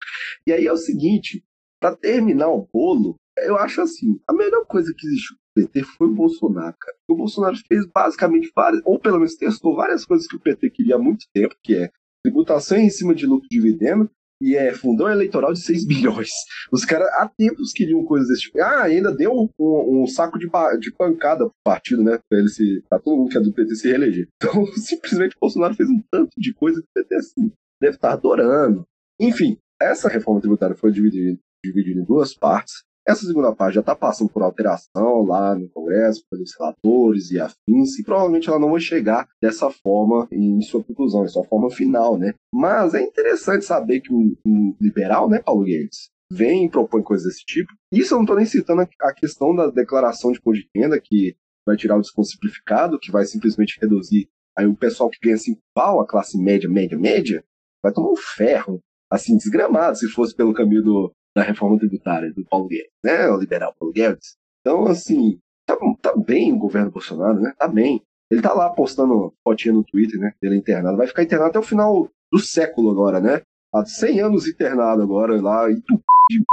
E 0.47 0.53
aí 0.53 0.65
é 0.65 0.71
o 0.71 0.77
seguinte, 0.77 1.43
para 1.79 1.95
terminar 1.95 2.49
o 2.49 2.67
bolo, 2.73 3.15
eu 3.37 3.57
acho 3.57 3.81
assim, 3.81 4.17
a 4.27 4.33
melhor 4.33 4.65
coisa 4.65 4.93
que 4.97 5.05
existiu 5.05 5.35
no 5.35 5.44
PT 5.55 5.83
foi 5.83 6.07
o 6.07 6.13
Bolsonaro, 6.13 6.75
cara. 6.79 6.97
O 7.09 7.15
Bolsonaro 7.15 7.55
fez 7.67 7.85
basicamente 7.85 8.51
várias, 8.53 8.81
ou 8.85 8.99
pelo 8.99 9.17
menos 9.17 9.35
testou 9.35 9.75
várias 9.75 10.05
coisas 10.05 10.27
que 10.27 10.35
o 10.35 10.39
PT 10.39 10.69
queria 10.69 10.95
há 10.95 10.99
muito 10.99 11.25
tempo, 11.33 11.55
que 11.63 11.75
é 11.75 11.91
tributação 12.23 12.77
em 12.77 12.89
cima 12.89 13.15
de 13.15 13.25
lucro 13.25 13.47
de 13.49 13.55
dividendo 13.57 14.09
e 14.41 14.55
é 14.55 14.73
fundão 14.73 15.09
eleitoral 15.09 15.53
de 15.53 15.61
6 15.61 15.85
bilhões. 15.87 16.29
Os 16.71 16.83
caras 16.83 17.07
há 17.13 17.27
tempos 17.27 17.71
queriam 17.71 18.03
coisas 18.03 18.27
desse 18.27 18.41
tipo. 18.43 18.59
Ah, 18.59 18.83
ainda 18.83 19.15
deu 19.15 19.31
um, 19.31 19.49
um, 19.59 20.03
um 20.03 20.07
saco 20.07 20.37
de, 20.37 20.47
de, 20.79 20.91
pancada 20.91 21.45
pro 21.45 21.53
partido, 21.63 22.03
né? 22.03 22.19
Pra 22.29 22.39
ele 22.39 22.49
se. 22.49 22.83
Pra 22.89 22.99
todo 22.99 23.17
mundo 23.17 23.29
que 23.29 23.37
é 23.37 23.41
do 23.41 23.53
PT 23.53 23.75
se 23.75 23.87
reeleger. 23.87 24.27
Então, 24.43 24.65
simplesmente 24.73 25.35
o 25.35 25.39
Bolsonaro 25.39 25.73
fez 25.75 25.89
um 25.89 26.01
tanto 26.11 26.31
de 26.37 26.53
coisa 26.53 26.81
que 26.81 26.87
o 26.87 27.03
PT 27.03 27.15
assim, 27.15 27.51
deve 27.81 27.95
estar 27.95 28.11
adorando. 28.11 28.83
Enfim, 29.19 29.57
essa 29.81 30.09
reforma 30.09 30.41
tributária 30.41 30.75
foi 30.75 30.91
dividida, 30.91 31.39
dividida 31.63 32.01
em 32.01 32.03
duas 32.03 32.33
partes. 32.33 32.83
Essa 33.07 33.25
segunda 33.25 33.53
parte 33.55 33.75
já 33.75 33.81
está 33.81 33.95
passando 33.95 34.29
por 34.29 34.41
alteração 34.41 35.23
lá 35.25 35.53
no 35.53 35.69
Congresso, 35.69 36.23
pelos 36.29 36.51
relatores 36.57 37.29
e 37.29 37.39
afins, 37.39 37.99
e 37.99 38.03
provavelmente 38.03 38.49
ela 38.49 38.59
não 38.59 38.71
vai 38.71 38.79
chegar 38.79 39.27
dessa 39.41 39.69
forma 39.69 40.27
em 40.31 40.59
sua 40.61 40.83
conclusão, 40.83 41.23
em 41.23 41.27
sua 41.27 41.43
forma 41.43 41.69
final, 41.69 42.17
né? 42.17 42.33
Mas 42.53 42.95
é 42.95 43.01
interessante 43.01 43.63
saber 43.63 44.01
que 44.01 44.11
um, 44.11 44.35
um 44.45 44.75
liberal, 44.81 45.29
né, 45.29 45.39
Paulo 45.39 45.65
Guedes, 45.65 46.09
vem 46.31 46.65
e 46.65 46.69
propõe 46.69 47.03
coisas 47.03 47.27
desse 47.27 47.45
tipo. 47.45 47.71
Isso 47.91 48.13
eu 48.13 48.17
não 48.17 48.23
estou 48.23 48.37
nem 48.37 48.45
citando 48.45 48.81
a 49.01 49.13
questão 49.13 49.55
da 49.55 49.69
declaração 49.69 50.31
de 50.31 50.39
imposto 50.39 50.63
de 50.63 50.69
renda, 50.75 50.99
que 50.99 51.35
vai 51.65 51.77
tirar 51.77 51.97
o 51.97 52.01
desconto 52.01 52.27
simplificado, 52.27 52.99
que 52.99 53.11
vai 53.11 53.25
simplesmente 53.25 53.77
reduzir 53.79 54.27
aí 54.57 54.65
o 54.65 54.75
pessoal 54.75 55.09
que 55.09 55.19
ganha 55.21 55.37
5 55.37 55.59
pau, 55.75 55.99
a 55.99 56.07
classe 56.07 56.37
média, 56.37 56.69
média, 56.69 56.97
média, 56.97 57.43
vai 57.83 57.91
tomar 57.91 58.11
um 58.11 58.15
ferro, 58.15 58.79
assim, 59.11 59.37
desgramado, 59.37 59.97
se 59.97 60.07
fosse 60.07 60.33
pelo 60.33 60.53
caminho 60.53 60.81
do, 60.81 61.13
da 61.35 61.43
reforma 61.43 61.77
tributária 61.77 62.31
do 62.31 62.45
Paulo 62.45 62.67
Guedes, 62.67 62.89
né? 63.03 63.29
O 63.29 63.37
liberal 63.37 63.75
Paulo 63.77 63.93
Guedes. 63.93 64.37
Então, 64.61 64.85
assim, 64.87 65.37
tá, 65.65 65.77
tá 66.01 66.15
bem 66.15 66.53
o 66.53 66.57
governo 66.57 66.91
Bolsonaro, 66.91 67.39
né? 67.39 67.53
Tá 67.57 67.67
bem. 67.67 68.01
Ele 68.31 68.41
tá 68.41 68.53
lá 68.53 68.69
postando 68.69 69.33
fotinha 69.43 69.73
no 69.73 69.83
Twitter, 69.83 70.19
né? 70.19 70.33
Ele 70.41 70.55
é 70.55 70.57
internado. 70.57 70.97
Vai 70.97 71.07
ficar 71.07 71.23
internado 71.23 71.49
até 71.49 71.59
o 71.59 71.63
final 71.63 72.09
do 72.31 72.39
século 72.39 72.89
agora, 72.89 73.19
né? 73.19 73.41
Há 73.73 73.85
100 73.85 74.21
anos 74.21 74.47
internado 74.47 75.03
agora, 75.03 75.39
lá, 75.41 75.69
em 75.69 75.75
de 75.75 76.43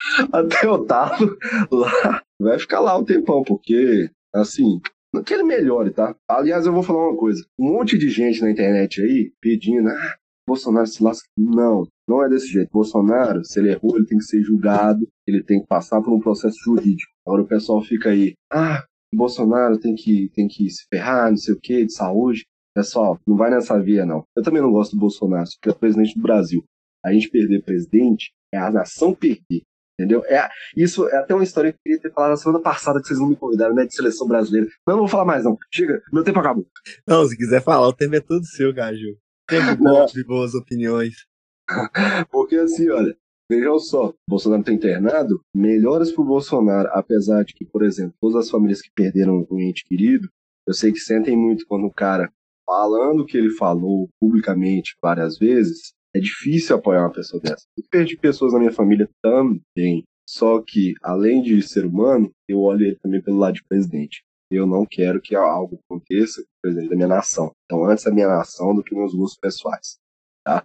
até 0.32 0.68
o 0.68 0.84
talo 0.84 1.36
lá. 1.70 2.22
Vai 2.40 2.58
ficar 2.58 2.80
lá 2.80 2.96
um 2.96 3.04
tempão, 3.04 3.42
porque, 3.44 4.10
assim, 4.34 4.80
não 5.12 5.22
que 5.22 5.34
ele 5.34 5.42
melhore, 5.42 5.90
tá? 5.90 6.16
Aliás, 6.28 6.66
eu 6.66 6.72
vou 6.72 6.82
falar 6.82 7.08
uma 7.08 7.18
coisa. 7.18 7.44
Um 7.58 7.72
monte 7.74 7.98
de 7.98 8.08
gente 8.08 8.40
na 8.40 8.50
internet 8.50 9.02
aí 9.02 9.30
pedindo, 9.40 9.88
ah, 9.88 10.16
Bolsonaro 10.50 10.86
se 10.86 11.02
lasca. 11.02 11.28
Não, 11.38 11.86
não 12.08 12.24
é 12.24 12.28
desse 12.28 12.48
jeito. 12.48 12.70
Bolsonaro, 12.72 13.44
se 13.44 13.60
ele 13.60 13.70
errou, 13.70 13.96
ele 13.96 14.06
tem 14.06 14.18
que 14.18 14.24
ser 14.24 14.42
julgado, 14.42 15.06
ele 15.26 15.42
tem 15.44 15.60
que 15.60 15.66
passar 15.66 16.02
por 16.02 16.12
um 16.12 16.18
processo 16.18 16.56
jurídico. 16.64 17.12
Agora 17.24 17.42
o 17.42 17.46
pessoal 17.46 17.80
fica 17.82 18.10
aí, 18.10 18.34
ah, 18.52 18.84
Bolsonaro 19.14 19.78
tem 19.78 19.94
que, 19.94 20.28
tem 20.34 20.48
que 20.48 20.68
se 20.68 20.84
ferrar, 20.92 21.30
não 21.30 21.36
sei 21.36 21.54
o 21.54 21.60
que, 21.60 21.84
de 21.84 21.92
saúde. 21.92 22.44
Pessoal, 22.74 23.18
não 23.26 23.36
vai 23.36 23.50
nessa 23.50 23.80
via, 23.80 24.04
não. 24.04 24.24
Eu 24.36 24.42
também 24.42 24.60
não 24.60 24.72
gosto 24.72 24.92
do 24.92 25.00
Bolsonaro, 25.00 25.48
porque 25.60 25.76
é 25.76 25.78
presidente 25.78 26.14
do 26.14 26.22
Brasil. 26.22 26.64
A 27.04 27.12
gente 27.12 27.30
perder 27.30 27.62
presidente 27.62 28.32
é 28.52 28.58
a 28.58 28.70
nação 28.70 29.14
perder. 29.14 29.62
Entendeu? 29.98 30.24
É, 30.24 30.48
isso 30.76 31.06
é 31.08 31.18
até 31.18 31.34
uma 31.34 31.44
história 31.44 31.72
que 31.72 31.78
eu 31.78 31.82
queria 31.84 32.00
ter 32.00 32.12
falado 32.12 32.30
na 32.30 32.36
semana 32.36 32.60
passada 32.60 33.00
que 33.00 33.06
vocês 33.06 33.20
não 33.20 33.28
me 33.28 33.36
convidaram, 33.36 33.74
né? 33.74 33.84
De 33.84 33.94
seleção 33.94 34.26
brasileira. 34.26 34.66
Mas 34.86 34.96
não 34.96 35.02
vou 35.02 35.08
falar 35.08 35.26
mais, 35.26 35.44
não. 35.44 35.58
Chega, 35.72 36.00
meu 36.12 36.24
tempo 36.24 36.38
acabou. 36.40 36.66
Não, 37.06 37.24
se 37.26 37.36
quiser 37.36 37.62
falar, 37.62 37.86
o 37.86 37.92
tempo 37.92 38.16
é 38.16 38.20
todo 38.20 38.44
seu, 38.46 38.72
Gaju. 38.72 39.18
Tempo 39.50 39.76
bom 39.82 40.06
de 40.06 40.24
boas 40.24 40.54
opiniões. 40.54 41.26
Porque 42.30 42.56
assim, 42.56 42.88
olha, 42.88 43.16
vejam 43.50 43.78
só, 43.78 44.14
Bolsonaro 44.28 44.62
está 44.62 44.72
internado, 44.72 45.40
melhoras 45.54 46.12
para 46.12 46.22
o 46.22 46.26
Bolsonaro, 46.26 46.88
apesar 46.92 47.44
de 47.44 47.52
que, 47.52 47.64
por 47.64 47.84
exemplo, 47.84 48.14
todas 48.20 48.46
as 48.46 48.50
famílias 48.50 48.80
que 48.80 48.90
perderam 48.94 49.46
um 49.50 49.60
ente 49.60 49.84
querido, 49.84 50.28
eu 50.66 50.72
sei 50.72 50.92
que 50.92 51.00
sentem 51.00 51.36
muito 51.36 51.66
quando 51.66 51.86
o 51.86 51.92
cara, 51.92 52.32
falando 52.64 53.20
o 53.20 53.26
que 53.26 53.36
ele 53.36 53.50
falou 53.50 54.08
publicamente 54.20 54.94
várias 55.02 55.36
vezes, 55.36 55.92
é 56.14 56.20
difícil 56.20 56.76
apoiar 56.76 57.02
uma 57.02 57.12
pessoa 57.12 57.42
dessa. 57.42 57.64
Eu 57.76 57.84
perdi 57.90 58.16
pessoas 58.16 58.52
na 58.52 58.60
minha 58.60 58.72
família 58.72 59.08
também. 59.22 60.04
Só 60.28 60.62
que, 60.62 60.94
além 61.02 61.42
de 61.42 61.60
ser 61.60 61.84
humano, 61.84 62.30
eu 62.48 62.60
olho 62.60 62.86
ele 62.86 62.96
também 63.02 63.20
pelo 63.20 63.38
lado 63.38 63.54
de 63.54 63.64
presidente. 63.64 64.22
Eu 64.50 64.66
não 64.66 64.84
quero 64.84 65.20
que 65.20 65.34
algo 65.36 65.80
aconteça 65.84 66.42
com 66.42 66.48
o 66.48 66.60
presidente 66.62 66.90
da 66.90 66.96
minha 66.96 67.08
nação. 67.08 67.52
Então, 67.64 67.84
antes 67.84 68.06
a 68.06 68.10
minha 68.10 68.28
nação 68.28 68.74
do 68.74 68.82
que 68.82 68.94
meus 68.94 69.14
gostos 69.14 69.38
pessoais. 69.38 69.98
Tá? 70.44 70.64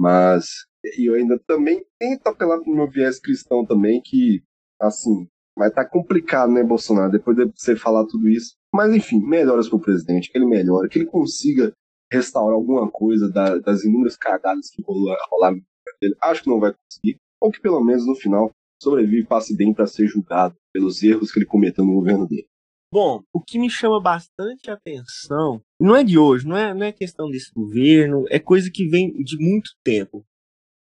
Mas 0.00 0.66
eu 0.98 1.14
ainda 1.14 1.38
também 1.46 1.84
tento 1.98 2.26
apelar 2.26 2.60
pro 2.60 2.74
meu 2.74 2.88
viés 2.88 3.18
cristão 3.18 3.64
também, 3.64 4.00
que, 4.00 4.42
assim, 4.80 5.26
vai 5.58 5.68
estar 5.68 5.84
tá 5.84 5.90
complicado, 5.90 6.52
né, 6.52 6.62
Bolsonaro, 6.62 7.10
depois 7.10 7.36
de 7.36 7.50
você 7.56 7.74
falar 7.74 8.06
tudo 8.06 8.28
isso. 8.28 8.54
Mas, 8.72 8.94
enfim, 8.94 9.20
melhoras 9.20 9.68
pro 9.68 9.80
presidente, 9.80 10.30
que 10.30 10.38
ele 10.38 10.46
melhore, 10.46 10.88
que 10.88 10.98
ele 10.98 11.06
consiga 11.06 11.72
restaurar 12.12 12.54
alguma 12.54 12.90
coisa 12.90 13.30
da, 13.30 13.58
das 13.58 13.84
inúmeras 13.84 14.16
cagadas 14.16 14.70
que 14.70 14.82
rolaram 14.82 15.60
dele. 16.00 16.16
Acho 16.22 16.42
que 16.42 16.50
não 16.50 16.60
vai 16.60 16.72
conseguir, 16.72 17.18
ou 17.40 17.50
que 17.50 17.60
pelo 17.60 17.82
menos 17.82 18.06
no 18.06 18.14
final 18.14 18.50
sobrevive 18.82 19.22
e 19.22 19.26
passe 19.26 19.56
bem 19.56 19.72
para 19.72 19.86
ser 19.86 20.06
julgado 20.06 20.54
pelos 20.72 21.02
erros 21.02 21.32
que 21.32 21.38
ele 21.38 21.46
cometeu 21.46 21.84
no 21.84 21.94
governo 21.94 22.26
dele. 22.28 22.46
Bom, 22.94 23.24
o 23.32 23.40
que 23.40 23.58
me 23.58 23.68
chama 23.68 24.00
bastante 24.00 24.70
atenção 24.70 25.60
não 25.80 25.96
é 25.96 26.04
de 26.04 26.16
hoje, 26.16 26.46
não 26.46 26.56
é, 26.56 26.72
não 26.72 26.86
é 26.86 26.92
questão 26.92 27.28
desse 27.28 27.50
governo, 27.52 28.24
é 28.30 28.38
coisa 28.38 28.70
que 28.72 28.86
vem 28.86 29.12
de 29.14 29.36
muito 29.36 29.72
tempo 29.82 30.24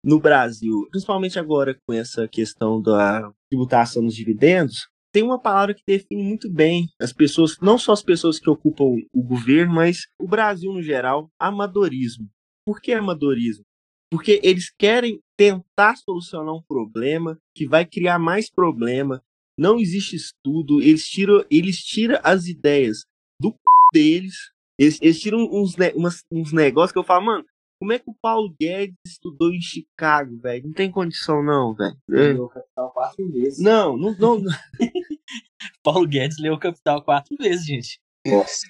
no 0.04 0.20
Brasil, 0.20 0.88
principalmente 0.90 1.38
agora 1.38 1.78
com 1.86 1.94
essa 1.94 2.28
questão 2.28 2.82
da 2.82 3.32
tributação 3.48 4.04
dos 4.04 4.16
dividendos. 4.16 4.88
Tem 5.14 5.22
uma 5.22 5.40
palavra 5.40 5.76
que 5.76 5.84
define 5.86 6.24
muito 6.24 6.52
bem 6.52 6.88
as 7.00 7.14
pessoas, 7.14 7.58
não 7.62 7.78
só 7.78 7.92
as 7.92 8.02
pessoas 8.02 8.40
que 8.40 8.50
ocupam 8.50 8.86
o 9.14 9.22
governo, 9.22 9.76
mas 9.76 10.00
o 10.20 10.28
Brasil 10.28 10.74
no 10.74 10.82
geral, 10.82 11.30
amadorismo. 11.40 12.28
Por 12.66 12.82
que 12.82 12.92
amadorismo? 12.92 13.64
Porque 14.12 14.42
eles 14.42 14.74
querem 14.76 15.22
tentar 15.38 15.96
solucionar 15.98 16.56
um 16.56 16.64
problema 16.68 17.38
que 17.54 17.68
vai 17.68 17.86
criar 17.86 18.18
mais 18.18 18.50
problema, 18.50 19.22
não 19.60 19.78
existe 19.78 20.16
estudo, 20.16 20.82
eles 20.82 21.06
tiram, 21.06 21.44
eles 21.52 21.78
tiram 21.80 22.18
as 22.24 22.46
ideias 22.46 23.04
do 23.42 23.50
c... 23.50 23.56
deles, 23.94 24.36
eles, 24.80 24.98
eles 25.02 25.20
tiram 25.20 25.40
uns, 25.52 25.76
umas, 25.94 26.24
uns 26.32 26.54
negócios 26.54 26.94
que 26.94 26.98
eu 26.98 27.04
falo, 27.04 27.26
mano, 27.26 27.46
como 27.78 27.92
é 27.92 28.00
que 28.00 28.10
o 28.10 28.16
Paulo 28.22 28.56
Guedes 28.60 28.96
estudou 29.06 29.54
em 29.54 29.62
Chicago, 29.62 30.38
velho? 30.40 30.68
Não 30.68 30.74
tem 30.74 30.90
condição, 30.90 31.44
não, 31.44 31.74
velho. 31.76 31.98
Leu 32.08 32.46
o 32.46 32.50
Capital 32.50 32.92
quatro 32.92 33.32
vezes. 33.32 33.60
Não, 33.60 33.98
não. 33.98 34.16
não... 34.18 34.44
Paulo 35.84 36.08
Guedes 36.08 36.40
leu 36.40 36.54
o 36.54 36.60
Capital 36.60 37.04
quatro 37.04 37.36
vezes, 37.38 37.66
gente. 37.66 38.00
Nossa. 38.26 38.68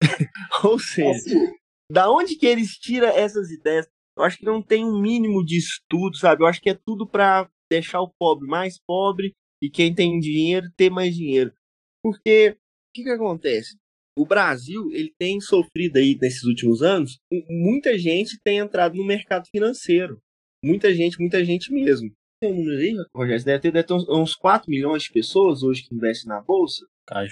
Ou 0.64 0.78
seja, 0.78 1.34
da 1.90 2.10
onde 2.10 2.36
que 2.36 2.46
eles 2.46 2.78
tiram 2.78 3.08
essas 3.08 3.50
ideias? 3.50 3.86
Eu 4.16 4.24
acho 4.24 4.38
que 4.38 4.44
não 4.44 4.62
tem 4.62 4.84
um 4.84 5.00
mínimo 5.00 5.44
de 5.44 5.56
estudo, 5.56 6.16
sabe? 6.16 6.42
Eu 6.42 6.46
acho 6.46 6.60
que 6.60 6.70
é 6.70 6.78
tudo 6.86 7.06
para 7.06 7.48
deixar 7.70 8.02
o 8.02 8.12
pobre 8.18 8.46
mais 8.46 8.78
pobre 8.86 9.34
e 9.62 9.70
quem 9.70 9.94
tem 9.94 10.18
dinheiro 10.18 10.66
ter 10.76 10.90
mais 10.90 11.14
dinheiro. 11.14 11.52
Porque 12.02 12.50
o 12.50 12.56
que, 12.94 13.04
que 13.04 13.10
acontece? 13.10 13.76
O 14.18 14.26
Brasil 14.26 14.90
ele 14.90 15.14
tem 15.16 15.40
sofrido 15.40 15.96
aí 15.96 16.18
nesses 16.20 16.42
últimos 16.42 16.82
anos, 16.82 17.18
muita 17.48 17.96
gente 17.96 18.38
tem 18.42 18.58
entrado 18.58 18.96
no 18.96 19.06
mercado 19.06 19.46
financeiro. 19.48 20.20
Muita 20.64 20.92
gente, 20.92 21.18
muita 21.18 21.44
gente 21.44 21.72
mesmo. 21.72 22.12
Tem 22.40 22.52
um 22.52 22.56
número 22.56 22.78
aí, 22.78 22.94
Rogério? 23.14 23.44
Deve 23.44 23.60
ter, 23.60 23.72
deve 23.72 23.86
ter 23.86 23.94
uns, 23.94 24.08
uns 24.08 24.34
4 24.34 24.68
milhões 24.68 25.04
de 25.04 25.12
pessoas 25.12 25.62
hoje 25.62 25.84
que 25.84 25.94
investem 25.94 26.28
na 26.28 26.40
Bolsa. 26.42 26.84
Cara, 27.06 27.26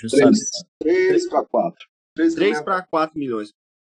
3 0.80 1.28
para 1.28 1.44
4. 1.44 1.88
3 2.16 2.62
para 2.62 2.82
4 2.82 3.18
milhões. 3.18 3.52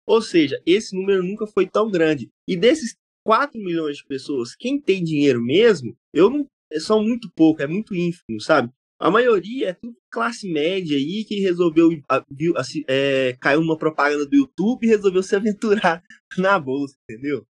Ou 0.08 0.22
seja, 0.22 0.62
esse 0.66 0.96
número 0.96 1.24
nunca 1.24 1.48
foi 1.48 1.68
tão 1.68 1.90
grande. 1.90 2.30
E 2.48 2.56
desses 2.56 2.96
4 3.26 3.60
milhões 3.60 3.98
de 3.98 4.06
pessoas, 4.06 4.56
quem 4.56 4.80
tem 4.80 5.04
dinheiro 5.04 5.42
mesmo, 5.42 5.98
eu 6.14 6.30
não 6.30 6.46
são 6.80 7.04
muito 7.04 7.30
pouco, 7.36 7.62
é 7.62 7.68
muito 7.68 7.96
ínfimo, 7.96 8.40
sabe? 8.42 8.72
A 9.00 9.12
maioria 9.12 9.70
é 9.70 9.74
tudo 9.74 9.98
classe 10.10 10.50
média 10.50 10.96
aí 10.96 11.26
que 11.28 11.42
resolveu, 11.42 11.90
viu, 12.32 12.54
é, 12.88 13.36
caiu 13.42 13.60
numa 13.60 13.78
propaganda 13.78 14.26
do 14.26 14.36
YouTube 14.36 14.86
e 14.86 14.90
resolveu 14.90 15.22
se 15.22 15.36
aventurar 15.36 16.02
na 16.38 16.58
bolsa, 16.58 16.96
entendeu? 17.04 17.46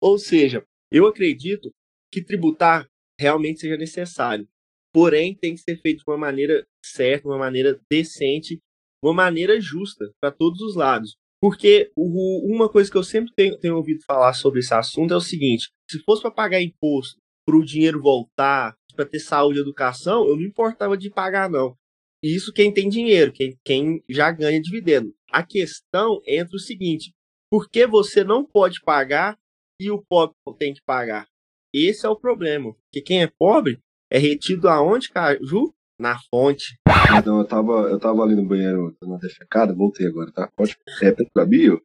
Ou 0.00 0.18
seja, 0.18 0.64
eu 0.92 1.06
acredito 1.06 1.70
que 2.12 2.22
tributar 2.22 2.86
realmente 3.18 3.60
seja 3.60 3.76
necessário. 3.76 4.46
Porém, 4.92 5.34
tem 5.34 5.54
que 5.54 5.60
ser 5.60 5.80
feito 5.80 5.98
de 5.98 6.04
uma 6.06 6.18
maneira 6.18 6.66
certa, 6.84 7.28
uma 7.28 7.38
maneira 7.38 7.80
decente, 7.90 8.60
uma 9.02 9.14
maneira 9.14 9.60
justa 9.60 10.10
para 10.20 10.32
todos 10.32 10.60
os 10.60 10.74
lados. 10.74 11.16
Porque 11.40 11.90
o, 11.96 12.54
uma 12.54 12.68
coisa 12.68 12.90
que 12.90 12.96
eu 12.98 13.02
sempre 13.02 13.32
tenho, 13.34 13.58
tenho 13.58 13.76
ouvido 13.76 14.04
falar 14.04 14.34
sobre 14.34 14.60
esse 14.60 14.74
assunto 14.74 15.14
é 15.14 15.16
o 15.16 15.20
seguinte: 15.20 15.70
se 15.90 15.98
fosse 16.00 16.20
para 16.20 16.30
pagar 16.30 16.60
imposto 16.60 17.18
para 17.50 17.58
o 17.58 17.64
dinheiro 17.64 18.00
voltar, 18.00 18.76
para 18.94 19.04
ter 19.04 19.18
saúde 19.18 19.58
e 19.58 19.62
educação, 19.62 20.28
eu 20.28 20.36
não 20.36 20.42
importava 20.44 20.96
de 20.96 21.10
pagar, 21.10 21.50
não. 21.50 21.76
Isso 22.22 22.52
quem 22.52 22.72
tem 22.72 22.88
dinheiro, 22.88 23.32
quem, 23.32 23.58
quem 23.64 24.04
já 24.08 24.30
ganha 24.30 24.60
dividendo. 24.60 25.12
A 25.32 25.42
questão 25.42 26.20
entra 26.26 26.54
o 26.54 26.60
seguinte: 26.60 27.12
por 27.50 27.68
que 27.68 27.86
você 27.86 28.22
não 28.22 28.44
pode 28.44 28.80
pagar 28.82 29.36
e 29.80 29.90
o 29.90 30.00
pobre 30.08 30.36
tem 30.58 30.72
que 30.72 30.82
pagar? 30.86 31.26
Esse 31.74 32.06
é 32.06 32.08
o 32.08 32.16
problema. 32.16 32.72
Porque 32.72 33.00
quem 33.00 33.22
é 33.22 33.26
pobre 33.26 33.80
é 34.10 34.18
retido 34.18 34.68
aonde, 34.68 35.08
Caju? 35.10 35.72
Na 35.98 36.16
fonte. 36.30 36.78
Então, 37.18 37.38
eu 37.38 37.44
tava, 37.44 37.72
eu 37.90 37.98
tava 37.98 38.22
ali 38.22 38.34
no 38.34 38.46
banheiro 38.46 38.96
na 39.02 39.18
defecada, 39.18 39.74
voltei 39.74 40.06
agora, 40.06 40.32
tá? 40.32 40.48
Pode. 40.56 40.76
É, 41.02 41.12
pra 41.34 41.44
bio? 41.44 41.82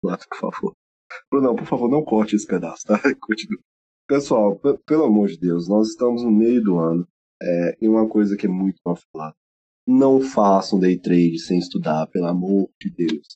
por 0.00 0.18
favor. 0.38 0.74
Não, 1.32 1.56
por 1.56 1.66
favor, 1.66 1.90
não 1.90 2.04
corte 2.04 2.36
esse 2.36 2.46
pedaço, 2.46 2.84
tá? 2.86 3.00
Continua. 3.20 3.62
Pessoal, 4.08 4.58
pelo 4.86 5.04
amor 5.04 5.28
de 5.28 5.38
Deus, 5.38 5.68
nós 5.68 5.90
estamos 5.90 6.22
no 6.22 6.30
meio 6.30 6.62
do 6.64 6.78
ano. 6.78 7.06
É, 7.42 7.76
e 7.78 7.86
uma 7.86 8.08
coisa 8.08 8.38
que 8.38 8.46
é 8.46 8.48
muito 8.48 8.80
mal 8.82 8.96
falada. 9.12 9.36
Não 9.86 10.18
façam 10.22 10.80
day 10.80 10.98
trade 10.98 11.38
sem 11.38 11.58
estudar, 11.58 12.06
pelo 12.06 12.24
amor 12.24 12.70
de 12.80 12.90
Deus. 12.90 13.26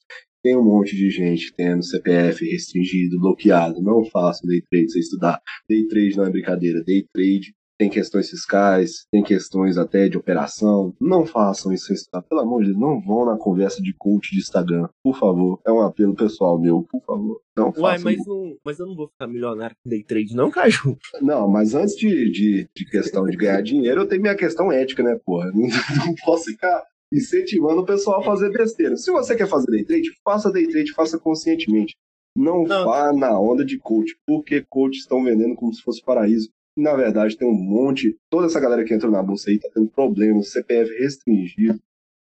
Tem 0.43 0.57
um 0.57 0.65
monte 0.65 0.97
de 0.97 1.11
gente 1.11 1.53
tendo 1.55 1.85
CPF 1.85 2.43
restringido, 2.51 3.21
bloqueado. 3.21 3.83
Não 3.83 4.03
façam 4.07 4.49
day 4.49 4.63
trade 4.63 4.91
sem 4.91 5.03
estudar. 5.03 5.43
Day 5.69 5.87
trade 5.87 6.17
não 6.17 6.25
é 6.25 6.31
brincadeira. 6.31 6.83
Day 6.83 7.07
trade 7.13 7.55
tem 7.83 7.91
questões 7.91 8.31
fiscais, 8.31 9.09
tem 9.11 9.25
questões 9.25 9.77
até 9.77 10.09
de 10.09 10.17
operação. 10.17 10.95
Não 11.01 11.27
façam 11.27 11.73
isso. 11.73 11.93
Pelo 12.29 12.41
amor 12.41 12.61
de 12.63 12.69
Deus, 12.69 12.79
não 12.79 13.01
vão 13.01 13.27
na 13.27 13.37
conversa 13.37 13.83
de 13.83 13.93
coach 13.93 14.31
de 14.31 14.39
Instagram. 14.39 14.89
Por 15.03 15.19
favor. 15.19 15.61
É 15.67 15.73
um 15.73 15.81
apelo 15.81 16.15
pessoal 16.15 16.61
meu. 16.61 16.87
Por 16.89 17.03
favor. 17.03 17.41
Não 17.57 17.73
Uai, 17.77 17.99
mas, 17.99 18.25
não, 18.25 18.57
mas 18.65 18.79
eu 18.79 18.87
não 18.87 18.95
vou 18.95 19.09
ficar 19.09 19.27
milionário 19.27 19.75
com 19.83 19.91
day 19.91 20.05
trade, 20.05 20.33
não, 20.33 20.49
Caju? 20.49 20.97
Não, 21.21 21.49
mas 21.49 21.75
antes 21.75 21.97
de, 21.97 22.31
de, 22.31 22.69
de 22.75 22.85
questão 22.85 23.25
de 23.25 23.37
ganhar 23.37 23.61
dinheiro, 23.63 24.03
eu 24.03 24.07
tenho 24.07 24.23
minha 24.23 24.37
questão 24.37 24.71
ética, 24.71 25.03
né, 25.03 25.19
porra? 25.27 25.51
Não, 25.51 25.63
não 26.07 26.15
posso 26.25 26.45
ficar 26.45 26.85
incentivando 27.13 27.81
o 27.81 27.85
pessoal 27.87 28.21
a 28.21 28.25
fazer 28.25 28.53
besteira. 28.53 28.97
Se 28.97 29.11
você 29.11 29.35
quer 29.35 29.49
fazer 29.49 29.71
day 29.73 29.85
trade, 29.85 30.09
faça 30.25 30.53
day 30.53 30.69
trade, 30.69 30.93
faça 30.93 31.19
conscientemente. 31.19 31.97
Não, 32.35 32.63
não. 32.63 32.85
vá 32.85 33.13
na 33.13 33.39
onda 33.39 33.65
de 33.65 33.77
coach, 33.77 34.17
porque 34.25 34.65
coach 34.71 34.97
estão 34.97 35.23
vendendo 35.25 35.57
como 35.57 35.75
se 35.75 35.83
fosse 35.83 36.01
paraíso 36.01 36.49
na 36.77 36.95
verdade, 36.95 37.37
tem 37.37 37.47
um 37.47 37.53
monte. 37.53 38.17
Toda 38.31 38.47
essa 38.47 38.61
galera 38.61 38.85
que 38.85 38.95
entrou 38.95 39.13
na 39.13 39.23
bolsa 39.23 39.51
aí 39.51 39.59
tá 39.59 39.69
tendo 39.73 39.89
problemas, 39.91 40.51
CPF 40.51 40.91
restringido 40.99 41.79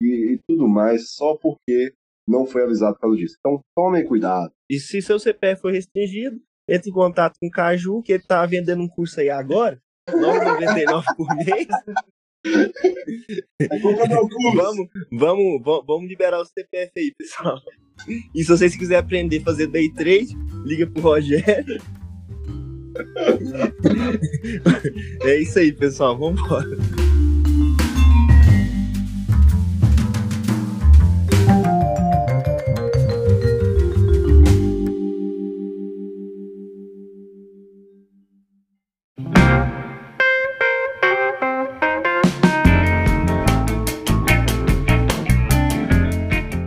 e, 0.02 0.34
e 0.34 0.40
tudo 0.48 0.66
mais, 0.66 1.10
só 1.12 1.36
porque 1.36 1.92
não 2.26 2.46
foi 2.46 2.62
avisado 2.62 2.94
por 2.94 3.02
causa 3.02 3.16
disso. 3.16 3.36
Então, 3.38 3.60
tomem 3.76 4.04
cuidado. 4.04 4.52
E 4.70 4.78
se 4.78 5.02
seu 5.02 5.18
CPF 5.18 5.60
foi 5.60 5.72
restringido, 5.72 6.40
entre 6.68 6.90
em 6.90 6.92
contato 6.92 7.36
com 7.40 7.48
o 7.48 7.50
Caju, 7.50 8.02
que 8.02 8.12
ele 8.12 8.22
tá 8.22 8.46
vendendo 8.46 8.82
um 8.82 8.88
curso 8.88 9.20
aí 9.20 9.28
agora, 9.28 9.80
9,99 10.08 11.04
por 11.16 11.26
mês. 11.36 11.66
vamos, 14.54 14.88
vamos, 15.12 15.62
vamos 15.86 16.08
liberar 16.08 16.40
o 16.40 16.44
CPF 16.44 16.92
aí, 16.96 17.12
pessoal. 17.18 17.58
E 18.34 18.42
se 18.42 18.48
vocês 18.48 18.76
quiserem 18.76 19.04
aprender 19.04 19.40
a 19.40 19.44
fazer 19.44 19.66
day 19.66 19.92
trade, 19.92 20.34
liga 20.64 20.86
pro 20.86 21.02
Rogério. 21.02 21.82
é 25.22 25.40
isso 25.40 25.58
aí, 25.58 25.72
pessoal. 25.72 26.18
Vamos 26.18 26.40
embora. 26.40 26.66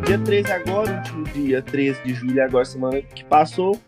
Dia 0.05 0.19
13 0.19 0.51
agora, 0.51 0.97
último 0.97 1.23
dia 1.23 1.61
13 1.61 2.03
de 2.03 2.13
julho, 2.13 2.43
agora 2.43 2.65
semana 2.65 3.01
que 3.01 3.23
passou, 3.25 3.79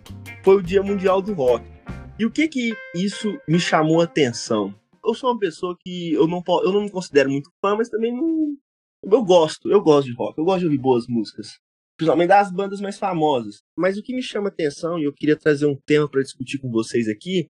foi 0.43 0.57
o 0.57 0.61
Dia 0.61 0.81
Mundial 0.81 1.21
do 1.21 1.33
Rock. 1.33 1.74
E 2.17 2.25
o 2.25 2.31
que 2.31 2.47
que 2.47 2.73
isso 2.95 3.37
me 3.45 3.59
chamou 3.59 3.99
a 3.99 4.05
atenção? 4.05 4.73
Eu 5.03 5.13
sou 5.13 5.31
uma 5.31 5.39
pessoa 5.39 5.75
que 5.77 6.13
eu 6.13 6.25
não, 6.27 6.41
eu 6.63 6.71
não 6.71 6.83
me 6.83 6.89
considero 6.89 7.29
muito 7.29 7.49
fã, 7.61 7.75
mas 7.75 7.89
também 7.89 8.15
não. 8.15 8.55
Eu 9.03 9.23
gosto, 9.23 9.69
eu 9.69 9.81
gosto 9.81 10.07
de 10.07 10.15
rock, 10.15 10.37
eu 10.37 10.45
gosto 10.45 10.59
de 10.59 10.65
ouvir 10.65 10.77
boas 10.77 11.05
músicas. 11.09 11.59
Principalmente 11.97 12.29
das 12.29 12.51
bandas 12.53 12.79
mais 12.79 12.97
famosas. 12.97 13.57
Mas 13.77 13.97
o 13.97 14.01
que 14.01 14.15
me 14.15 14.23
chama 14.23 14.47
a 14.47 14.49
atenção, 14.49 14.97
e 14.97 15.03
eu 15.03 15.13
queria 15.13 15.37
trazer 15.37 15.65
um 15.65 15.77
tema 15.85 16.09
para 16.09 16.21
discutir 16.21 16.57
com 16.57 16.71
vocês 16.71 17.09
aqui, 17.09 17.47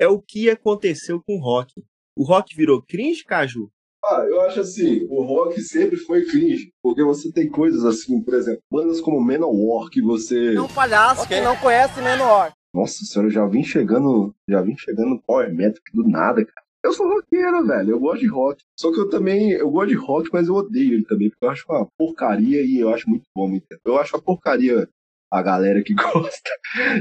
é 0.00 0.08
o 0.08 0.20
que 0.20 0.50
aconteceu 0.50 1.22
com 1.22 1.36
o 1.36 1.40
rock. 1.40 1.72
O 2.16 2.24
rock 2.24 2.56
virou 2.56 2.82
cringe, 2.82 3.22
Caju? 3.24 3.70
Ah, 4.04 4.24
eu 4.28 4.40
acho 4.40 4.60
assim, 4.60 5.06
o 5.08 5.22
rock 5.22 5.60
sempre 5.60 5.96
foi 5.96 6.24
cringe, 6.24 6.72
porque 6.82 7.04
você 7.04 7.32
tem 7.32 7.48
coisas 7.48 7.84
assim, 7.84 8.20
por 8.22 8.34
exemplo, 8.34 8.62
bandas 8.70 9.00
como 9.00 9.20
Manowar 9.20 9.88
que 9.90 10.02
você... 10.02 10.54
Não 10.54 10.68
palhaço 10.68 11.26
que 11.28 11.40
não 11.40 11.56
conhece 11.56 12.00
Manowar. 12.00 12.52
Nossa 12.78 13.04
senhora, 13.04 13.26
eu 13.26 13.32
já 13.32 13.44
vim 13.44 13.64
chegando, 13.64 14.32
já 14.48 14.62
vim 14.62 14.76
chegando 14.76 15.10
no 15.10 15.22
Power 15.22 15.52
Metric 15.52 15.90
do 15.92 16.08
nada, 16.08 16.44
cara. 16.44 16.64
Eu 16.84 16.92
sou 16.92 17.08
roqueiro, 17.08 17.66
velho. 17.66 17.90
Eu 17.90 17.98
gosto 17.98 18.20
de 18.20 18.28
rock. 18.28 18.62
Só 18.78 18.92
que 18.92 19.00
eu 19.00 19.10
também, 19.10 19.50
eu 19.50 19.68
gosto 19.68 19.88
de 19.88 19.96
rock, 19.96 20.30
mas 20.32 20.46
eu 20.46 20.54
odeio 20.54 20.94
ele 20.94 21.04
também, 21.04 21.28
porque 21.28 21.44
eu 21.44 21.50
acho 21.50 21.64
uma 21.68 21.88
porcaria 21.98 22.62
e 22.62 22.78
eu 22.78 22.94
acho 22.94 23.10
muito 23.10 23.24
bom. 23.34 23.50
Eu 23.84 23.98
acho 23.98 24.14
uma 24.14 24.22
porcaria 24.22 24.88
a 25.28 25.42
galera 25.42 25.82
que 25.82 25.92
gosta. 25.92 26.50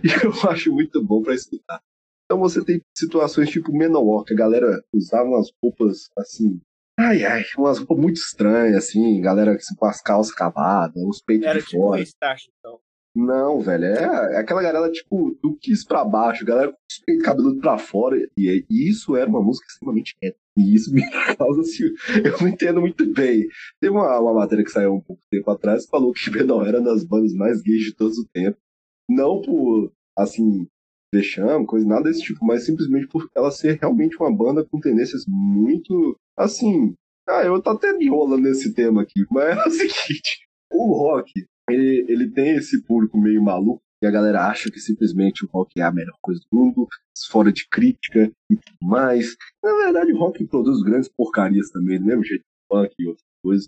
e 0.03 0.25
eu 0.25 0.49
acho 0.49 0.73
muito 0.73 1.03
bom 1.03 1.21
para 1.21 1.35
escutar. 1.35 1.79
Então 2.25 2.39
você 2.39 2.65
tem 2.65 2.81
situações 2.95 3.51
tipo 3.51 3.71
Menor, 3.71 4.23
que 4.23 4.33
a 4.33 4.37
galera 4.37 4.83
usava 4.91 5.29
umas 5.29 5.51
roupas 5.63 6.09
assim. 6.17 6.59
Ai, 6.99 7.23
ai, 7.23 7.43
umas 7.55 7.77
roupas 7.77 7.97
muito 7.99 8.17
estranhas, 8.17 8.75
assim, 8.75 9.21
galera 9.21 9.55
com 9.77 9.85
as 9.85 10.01
calças 10.01 10.33
cavadas, 10.33 11.03
os 11.03 11.21
peitos 11.21 11.45
Era 11.47 11.59
de 11.59 11.65
tipo 11.67 11.83
fora. 11.83 11.99
Restart, 11.99 12.45
então. 12.57 12.79
Não, 13.19 13.59
velho, 13.61 13.85
é, 13.85 14.35
é 14.35 14.37
aquela 14.37 14.61
galera, 14.61 14.91
tipo, 14.91 15.35
do 15.41 15.57
quis 15.57 15.83
pra 15.83 16.05
baixo, 16.05 16.45
galera 16.45 16.71
com 16.71 16.77
os 17.17 17.23
cabeludo 17.23 17.59
pra 17.59 17.75
fora. 17.75 18.15
E, 18.37 18.63
e, 18.69 18.89
isso 18.89 19.15
era 19.15 19.27
uma 19.27 19.41
música 19.41 19.65
extremamente 19.67 20.15
reta. 20.21 20.37
E 20.55 20.75
isso 20.75 20.93
me 20.93 21.01
causa, 21.35 21.61
assim, 21.61 21.85
eu 22.23 22.39
não 22.39 22.47
entendo 22.47 22.79
muito 22.79 23.11
bem. 23.11 23.47
Teve 23.81 23.91
uma, 23.91 24.19
uma 24.19 24.35
matéria 24.35 24.63
que 24.63 24.69
saiu 24.69 24.93
um 24.93 25.01
pouco 25.01 25.19
tempo 25.31 25.49
atrás 25.49 25.85
que 25.85 25.89
falou 25.89 26.13
que 26.13 26.29
Bedão 26.29 26.63
era 26.63 26.79
uma 26.79 26.91
das 26.91 27.03
bandas 27.03 27.33
mais 27.33 27.59
gays 27.63 27.85
de 27.85 27.95
todos 27.95 28.19
os 28.19 28.27
tempos. 28.31 28.61
Não 29.09 29.41
por, 29.41 29.91
assim, 30.15 30.67
vexame, 31.11 31.65
coisa 31.65 31.87
nada 31.87 32.03
desse 32.03 32.21
tipo, 32.21 32.45
mas 32.45 32.65
simplesmente 32.67 33.07
por 33.07 33.27
ela 33.35 33.49
ser 33.49 33.79
realmente 33.79 34.15
uma 34.17 34.31
banda 34.31 34.63
com 34.63 34.79
tendências 34.79 35.23
muito, 35.27 36.15
assim. 36.37 36.93
Ah, 37.27 37.43
eu 37.43 37.59
tô 37.63 37.71
até 37.71 37.93
miola 37.93 38.37
nesse 38.37 38.75
tema 38.75 39.01
aqui, 39.01 39.25
mas 39.31 39.57
é 39.57 39.67
o 39.67 39.71
seguinte: 39.71 40.47
o 40.71 40.93
rock 40.93 41.47
ele, 41.69 42.05
ele 42.07 42.29
tem 42.29 42.55
esse 42.55 42.81
público 42.83 43.17
meio 43.17 43.41
maluco 43.41 43.81
e 44.01 44.07
a 44.07 44.11
galera 44.11 44.47
acha 44.47 44.69
que 44.69 44.79
simplesmente 44.79 45.43
o 45.43 45.49
rock 45.49 45.79
é 45.79 45.83
a 45.83 45.91
melhor 45.91 46.15
coisa 46.21 46.39
do 46.39 46.57
mundo, 46.57 46.87
fora 47.29 47.51
de 47.51 47.67
crítica 47.67 48.31
e 48.51 48.55
tudo 48.55 48.77
mais. 48.81 49.35
Na 49.63 49.75
verdade, 49.85 50.13
o 50.13 50.17
rock 50.17 50.45
produz 50.45 50.81
grandes 50.83 51.09
porcarias 51.09 51.69
também, 51.71 51.99
do 51.99 52.05
mesmo 52.05 52.23
jeito 52.23 52.41
que 52.43 52.75
funk 52.75 52.93
e 52.99 53.07
outras 53.07 53.25
coisas. 53.43 53.67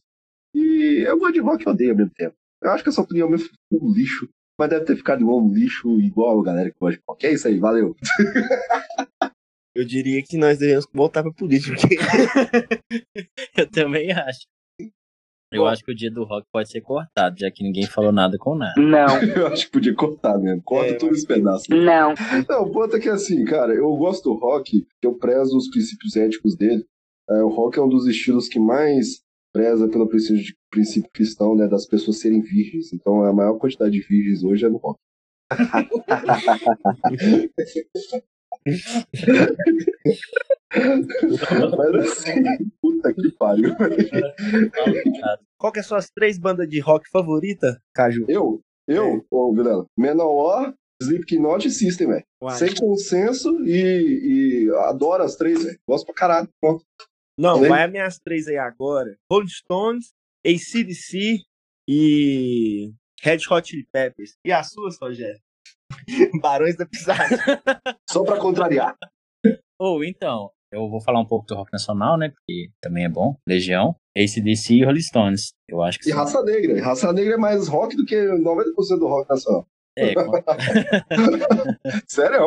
E 0.53 1.03
eu 1.05 1.17
gosto 1.17 1.33
de 1.33 1.39
rock 1.39 1.65
e 1.65 1.69
odeio 1.69 1.91
ao 1.91 1.97
mesmo 1.97 2.13
tempo. 2.13 2.35
Eu 2.61 2.71
acho 2.71 2.83
que 2.83 2.89
essa 2.89 3.01
opinião 3.01 3.29
mesmo 3.29 3.47
ficou 3.47 3.89
um 3.89 3.91
lixo, 3.91 4.29
mas 4.59 4.69
deve 4.69 4.85
ter 4.85 4.95
ficado 4.95 5.21
igual 5.21 5.39
um 5.39 5.51
lixo, 5.51 5.99
igual 5.99 6.39
a 6.39 6.43
galera 6.43 6.71
que 6.71 6.79
gosta 6.79 6.97
de 6.97 7.03
rock. 7.07 7.25
É 7.25 7.33
isso 7.33 7.47
aí, 7.47 7.57
valeu. 7.57 7.95
Eu 9.75 9.85
diria 9.85 10.21
que 10.21 10.35
nós 10.37 10.57
devemos 10.57 10.85
voltar 10.93 11.23
pra 11.23 11.31
política. 11.31 11.77
eu 13.55 13.69
também 13.69 14.11
acho. 14.11 14.45
Eu 15.51 15.65
acho 15.65 15.83
que 15.83 15.91
o 15.91 15.95
dia 15.95 16.11
do 16.11 16.23
rock 16.23 16.47
pode 16.51 16.69
ser 16.69 16.81
cortado, 16.81 17.35
já 17.39 17.49
que 17.49 17.63
ninguém 17.63 17.87
falou 17.87 18.11
nada 18.11 18.37
com 18.37 18.55
nada. 18.55 18.73
Não. 18.77 19.17
eu 19.35 19.47
acho 19.47 19.65
que 19.65 19.71
podia 19.71 19.95
cortar 19.95 20.37
mesmo. 20.37 20.61
Corta 20.63 20.91
é, 20.91 20.93
todos 20.93 21.17
os 21.19 21.25
pedaços. 21.25 21.67
Não. 21.69 22.13
Não, 22.47 22.63
o 22.63 22.71
ponto 22.71 22.95
é 22.95 22.99
que 22.99 23.09
assim, 23.09 23.43
cara, 23.45 23.73
eu 23.73 23.91
gosto 23.95 24.29
do 24.29 24.37
rock, 24.37 24.85
eu 25.01 25.15
prezo 25.15 25.57
os 25.57 25.67
princípios 25.69 26.15
éticos 26.15 26.55
dele. 26.55 26.85
É, 27.29 27.43
o 27.43 27.49
rock 27.49 27.79
é 27.79 27.81
um 27.81 27.89
dos 27.89 28.05
estilos 28.05 28.47
que 28.47 28.59
mais 28.59 29.23
preza 29.51 29.87
pelo 29.87 30.07
princípio, 30.07 30.43
de, 30.43 30.55
princípio 30.69 31.09
cristão, 31.11 31.55
né, 31.55 31.67
das 31.67 31.87
pessoas 31.87 32.19
serem 32.19 32.41
virgens. 32.41 32.93
Então 32.93 33.23
a 33.23 33.33
maior 33.33 33.57
quantidade 33.57 33.91
de 33.91 34.01
virgens 34.01 34.43
hoje 34.43 34.65
é 34.65 34.69
no 34.69 34.77
rock. 34.77 34.99
Mas 40.71 41.95
assim, 41.95 42.43
puta 42.81 43.13
que 43.13 43.31
pariu. 43.31 43.75
Qual 45.57 45.73
que 45.73 45.79
é 45.79 45.83
suas 45.83 46.09
três 46.09 46.37
bandas 46.37 46.67
de 46.69 46.79
rock 46.79 47.09
favorita, 47.09 47.81
Caju? 47.93 48.25
Eu? 48.29 48.61
Eu? 48.87 49.17
É. 49.17 49.21
Ô, 49.31 49.53
Vilela, 49.53 49.85
Menor, 49.97 50.73
Slipknot 51.01 51.67
e 51.67 51.71
System, 51.71 52.07
velho. 52.07 52.25
Sem 52.57 52.75
consenso 52.75 53.63
e, 53.65 54.65
e 54.65 54.69
adoro 54.85 55.23
as 55.23 55.35
três, 55.35 55.63
velho. 55.63 55.79
Gosto 55.87 56.05
pra 56.05 56.15
caralho. 56.15 56.49
Ponto. 56.61 56.83
Não, 57.37 57.59
vai 57.61 57.83
as 57.83 57.91
minhas 57.91 58.19
três 58.19 58.47
aí 58.47 58.57
agora. 58.57 59.17
Rolling 59.31 59.47
Stones, 59.47 60.13
ACDC 60.45 61.39
e 61.87 62.91
Red 63.21 63.39
Hot 63.49 63.69
Chili 63.69 63.87
Peppers. 63.91 64.35
E 64.45 64.51
as 64.51 64.69
suas, 64.71 64.97
Rogério? 65.01 65.39
Barões 66.41 66.75
da 66.75 66.85
Pisada. 66.85 67.37
Só 68.09 68.23
pra 68.23 68.37
contrariar. 68.37 68.95
Ou 69.79 69.99
oh, 69.99 70.03
então, 70.03 70.51
eu 70.71 70.89
vou 70.89 71.01
falar 71.01 71.19
um 71.19 71.25
pouco 71.25 71.45
do 71.47 71.55
rock 71.55 71.71
nacional, 71.73 72.17
né? 72.17 72.29
Porque 72.29 72.69
também 72.81 73.05
é 73.05 73.09
bom. 73.09 73.35
Legião, 73.47 73.95
ACDC 74.17 74.73
e 74.75 74.83
Rolling 74.85 75.01
Stones. 75.01 75.53
Eu 75.67 75.81
acho 75.81 75.99
que 75.99 76.09
E 76.09 76.11
Raça 76.13 76.41
Negra. 76.43 76.81
Raça 76.83 77.11
Negra 77.13 77.33
é 77.33 77.37
mais 77.37 77.67
rock 77.67 77.95
do 77.95 78.05
que 78.05 78.15
90% 78.15 78.99
do 78.99 79.07
rock 79.07 79.29
nacional. 79.29 79.67
É, 79.97 80.13
com- 80.13 80.31
Sério? 82.07 82.39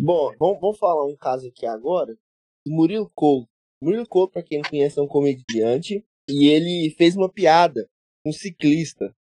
Bom, 0.00 0.32
vamos, 0.38 0.60
vamos 0.60 0.78
falar 0.78 1.06
um 1.06 1.16
caso 1.16 1.48
aqui 1.48 1.66
agora 1.66 2.14
do 2.66 2.72
Murilo 2.72 3.10
Couto. 3.14 3.48
Murilo 3.82 4.06
Couto, 4.06 4.32
pra 4.32 4.42
quem 4.42 4.60
não 4.60 4.68
conhece, 4.68 4.98
é 4.98 5.02
um 5.02 5.06
comediante 5.06 6.04
e 6.28 6.48
ele 6.48 6.90
fez 6.96 7.16
uma 7.16 7.28
piada 7.30 7.86
com 8.22 8.30
um 8.30 8.32
ciclista 8.32 9.14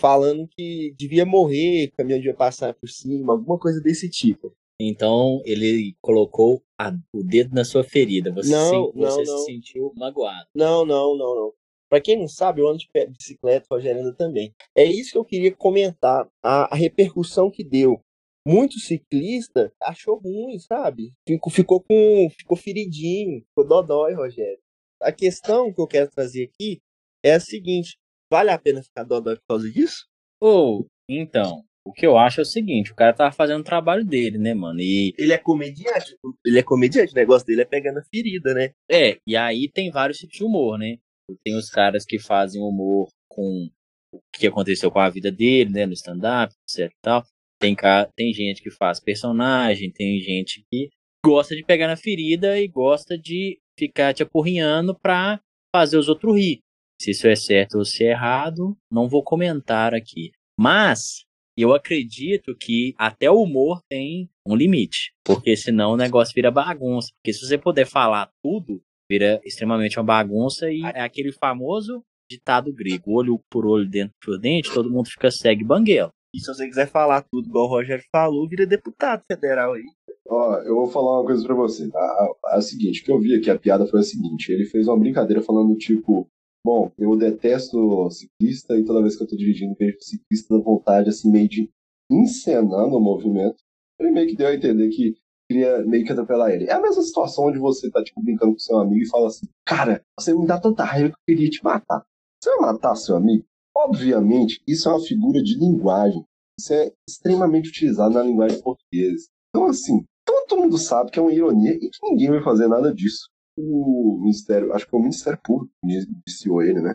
falando 0.00 0.46
que 0.48 0.94
devia 0.98 1.24
morrer, 1.24 1.86
o 1.88 1.96
caminhão 1.96 2.18
devia 2.18 2.34
passar 2.34 2.74
por 2.74 2.88
cima, 2.88 3.32
alguma 3.32 3.58
coisa 3.58 3.80
desse 3.80 4.08
tipo. 4.10 4.52
Então 4.80 5.40
ele 5.44 5.96
colocou 6.02 6.62
a- 6.78 6.92
o 7.14 7.22
dedo 7.22 7.54
na 7.54 7.64
sua 7.64 7.82
ferida. 7.82 8.30
Você, 8.32 8.50
Não, 8.50 8.86
se, 8.92 8.92
você 8.98 9.22
não, 9.24 9.32
não. 9.32 9.38
se 9.38 9.44
sentiu 9.46 9.92
magoado. 9.96 10.48
Não, 10.54 10.84
não, 10.84 11.16
não, 11.16 11.34
não. 11.34 11.52
Pra 11.88 12.00
quem 12.00 12.18
não 12.18 12.28
sabe, 12.28 12.60
eu 12.60 12.68
ando 12.68 12.78
de 12.78 12.88
pé- 12.92 13.06
bicicleta, 13.06 13.66
o 13.70 13.74
Rogério 13.74 14.00
anda 14.02 14.12
também. 14.12 14.52
É 14.76 14.84
isso 14.84 15.12
que 15.12 15.18
eu 15.18 15.24
queria 15.24 15.54
comentar, 15.54 16.28
a, 16.42 16.74
a 16.74 16.76
repercussão 16.76 17.50
que 17.50 17.62
deu. 17.64 18.00
Muito 18.46 18.78
ciclista 18.78 19.72
achou 19.82 20.18
ruim, 20.18 20.58
sabe? 20.58 21.12
Ficou, 21.26 21.52
ficou 21.52 21.80
com. 21.80 22.28
ficou 22.36 22.56
feridinho, 22.56 23.40
ficou 23.48 23.66
dodói, 23.66 24.14
Rogério. 24.14 24.58
A 25.00 25.10
questão 25.12 25.72
que 25.72 25.80
eu 25.80 25.86
quero 25.86 26.10
trazer 26.10 26.44
aqui 26.44 26.80
é 27.24 27.34
a 27.34 27.40
seguinte: 27.40 27.96
vale 28.30 28.50
a 28.50 28.58
pena 28.58 28.82
ficar 28.82 29.02
dodói 29.04 29.36
por 29.36 29.44
causa 29.48 29.70
disso? 29.70 30.06
Ou, 30.40 30.86
então, 31.08 31.64
o 31.88 31.92
que 31.92 32.06
eu 32.06 32.18
acho 32.18 32.40
é 32.40 32.42
o 32.42 32.46
seguinte, 32.46 32.92
o 32.92 32.94
cara 32.94 33.12
tava 33.12 33.32
fazendo 33.32 33.60
o 33.60 33.64
trabalho 33.64 34.04
dele, 34.04 34.38
né, 34.38 34.52
mano? 34.54 34.80
E 34.80 35.14
Ele 35.18 35.32
é 35.32 35.38
comediante. 35.38 36.16
Ele 36.44 36.58
é 36.58 36.62
comediante, 36.62 37.12
o 37.12 37.16
negócio 37.16 37.46
dele 37.46 37.62
é 37.62 37.64
pegando 37.64 37.98
a 37.98 38.04
ferida, 38.04 38.52
né? 38.54 38.72
é, 38.90 39.18
e 39.26 39.36
aí 39.36 39.68
tem 39.72 39.90
vários 39.90 40.18
tipos 40.18 40.36
de 40.36 40.44
humor, 40.44 40.78
né? 40.78 40.96
Tem 41.44 41.56
os 41.56 41.68
caras 41.70 42.04
que 42.04 42.18
fazem 42.18 42.60
humor 42.62 43.08
com 43.28 43.68
o 44.12 44.20
que 44.34 44.46
aconteceu 44.46 44.90
com 44.90 45.00
a 45.00 45.10
vida 45.10 45.30
dele, 45.32 45.70
né, 45.70 45.84
no 45.86 45.92
stand-up, 45.92 46.54
etc 46.68 46.90
e 46.90 46.96
tal. 47.02 47.24
Tem, 47.60 47.74
ca- 47.74 48.08
tem 48.16 48.32
gente 48.32 48.62
que 48.62 48.70
faz 48.70 49.00
personagem, 49.00 49.90
tem 49.90 50.20
gente 50.20 50.64
que 50.70 50.88
gosta 51.24 51.54
de 51.56 51.64
pegar 51.64 51.88
na 51.88 51.96
ferida 51.96 52.58
e 52.60 52.68
gosta 52.68 53.18
de 53.18 53.58
ficar 53.78 54.14
te 54.14 54.22
apurrinhando 54.22 54.96
pra 54.98 55.40
fazer 55.74 55.96
os 55.98 56.08
outros 56.08 56.36
rir. 56.36 56.60
Se 57.02 57.10
isso 57.10 57.26
é 57.26 57.34
certo 57.36 57.78
ou 57.78 57.84
se 57.84 58.04
é 58.04 58.10
errado, 58.12 58.76
não 58.90 59.08
vou 59.08 59.22
comentar 59.22 59.92
aqui. 59.94 60.30
Mas 60.58 61.24
eu 61.62 61.74
acredito 61.74 62.54
que 62.54 62.94
até 62.98 63.30
o 63.30 63.42
humor 63.42 63.80
tem 63.88 64.28
um 64.46 64.54
limite, 64.54 65.12
porque 65.24 65.56
senão 65.56 65.92
o 65.92 65.96
negócio 65.96 66.34
vira 66.34 66.50
bagunça. 66.50 67.08
Porque 67.16 67.32
se 67.32 67.46
você 67.46 67.56
puder 67.56 67.86
falar 67.86 68.30
tudo, 68.42 68.80
vira 69.10 69.40
extremamente 69.44 69.98
uma 69.98 70.04
bagunça 70.04 70.70
e 70.70 70.82
é 70.82 71.00
aquele 71.00 71.32
famoso 71.32 72.02
ditado 72.30 72.72
grego, 72.72 73.12
olho 73.12 73.40
por 73.50 73.64
olho, 73.64 73.88
dente 73.88 74.12
por 74.20 74.38
dente, 74.38 74.72
todo 74.72 74.90
mundo 74.90 75.08
fica 75.08 75.30
cego 75.30 75.62
e 75.62 75.64
banguela. 75.64 76.10
E 76.34 76.40
se 76.40 76.46
você 76.46 76.66
quiser 76.66 76.88
falar 76.88 77.24
tudo 77.30 77.48
igual 77.48 77.66
o 77.66 77.68
Rogério 77.68 78.04
falou, 78.12 78.48
vira 78.48 78.66
deputado 78.66 79.22
federal 79.30 79.72
aí. 79.72 79.84
Ó, 80.28 80.56
eu 80.58 80.74
vou 80.74 80.88
falar 80.88 81.20
uma 81.20 81.24
coisa 81.24 81.42
pra 81.44 81.54
você. 81.54 81.88
A, 81.94 81.98
a, 81.98 82.56
a 82.56 82.60
seguinte, 82.60 83.00
o 83.00 83.04
que 83.04 83.12
eu 83.12 83.20
vi 83.20 83.34
aqui, 83.36 83.48
a 83.48 83.58
piada 83.58 83.86
foi 83.86 84.00
a 84.00 84.02
seguinte. 84.02 84.52
Ele 84.52 84.66
fez 84.66 84.88
uma 84.88 84.98
brincadeira 84.98 85.40
falando, 85.40 85.74
tipo, 85.76 86.28
bom, 86.66 86.90
eu 86.98 87.16
detesto 87.16 88.10
ciclista 88.10 88.76
e 88.76 88.84
toda 88.84 89.00
vez 89.00 89.16
que 89.16 89.22
eu 89.22 89.28
tô 89.28 89.36
dirigindo 89.36 89.76
vejo 89.78 89.98
ciclista 90.00 90.58
da 90.58 90.60
vontade, 90.60 91.08
assim, 91.08 91.30
meio 91.30 91.48
de 91.48 91.70
encenando 92.10 92.96
o 92.96 93.00
movimento. 93.00 93.56
Ele 94.00 94.10
meio 94.10 94.26
que 94.28 94.36
deu 94.36 94.48
a 94.48 94.54
entender 94.54 94.88
que 94.88 95.14
queria 95.48 95.84
meio 95.86 96.04
que 96.04 96.10
atropelar 96.10 96.50
ele. 96.50 96.64
É 96.64 96.72
a 96.72 96.82
mesma 96.82 97.02
situação 97.02 97.46
onde 97.46 97.60
você 97.60 97.88
tá, 97.88 98.02
tipo, 98.02 98.20
brincando 98.20 98.52
com 98.52 98.58
seu 98.58 98.78
amigo 98.78 99.00
e 99.00 99.08
fala 99.08 99.28
assim, 99.28 99.46
cara, 99.64 100.02
você 100.18 100.34
me 100.34 100.44
dá 100.44 100.60
tanta 100.60 100.82
raiva 100.82 101.10
que 101.10 101.14
eu 101.14 101.36
queria 101.36 101.48
te 101.48 101.62
matar. 101.62 102.04
Você 102.42 102.50
vai 102.50 102.72
matar 102.72 102.96
seu 102.96 103.14
amigo? 103.14 103.44
Obviamente, 103.76 104.60
isso 104.66 104.88
é 104.88 104.92
uma 104.92 105.00
figura 105.00 105.40
de 105.40 105.56
linguagem. 105.56 106.24
Isso 106.58 106.74
é 106.74 106.92
extremamente 107.08 107.68
utilizado 107.68 108.14
na 108.14 108.22
linguagem 108.22 108.60
portuguesa. 108.60 109.28
Então, 109.50 109.66
assim, 109.66 110.04
todo 110.48 110.60
mundo 110.60 110.78
sabe 110.78 111.12
que 111.12 111.18
é 111.20 111.22
uma 111.22 111.32
ironia 111.32 111.74
e 111.74 111.78
que 111.78 111.98
ninguém 112.02 112.30
vai 112.30 112.42
fazer 112.42 112.66
nada 112.66 112.92
disso. 112.92 113.28
O 113.56 114.18
Ministério, 114.20 114.72
acho 114.74 114.86
que 114.86 114.94
o 114.94 115.00
Ministério 115.00 115.38
Público 115.42 115.72
que 115.80 116.06
iniciou 116.26 116.62
ele, 116.62 116.80
né? 116.80 116.94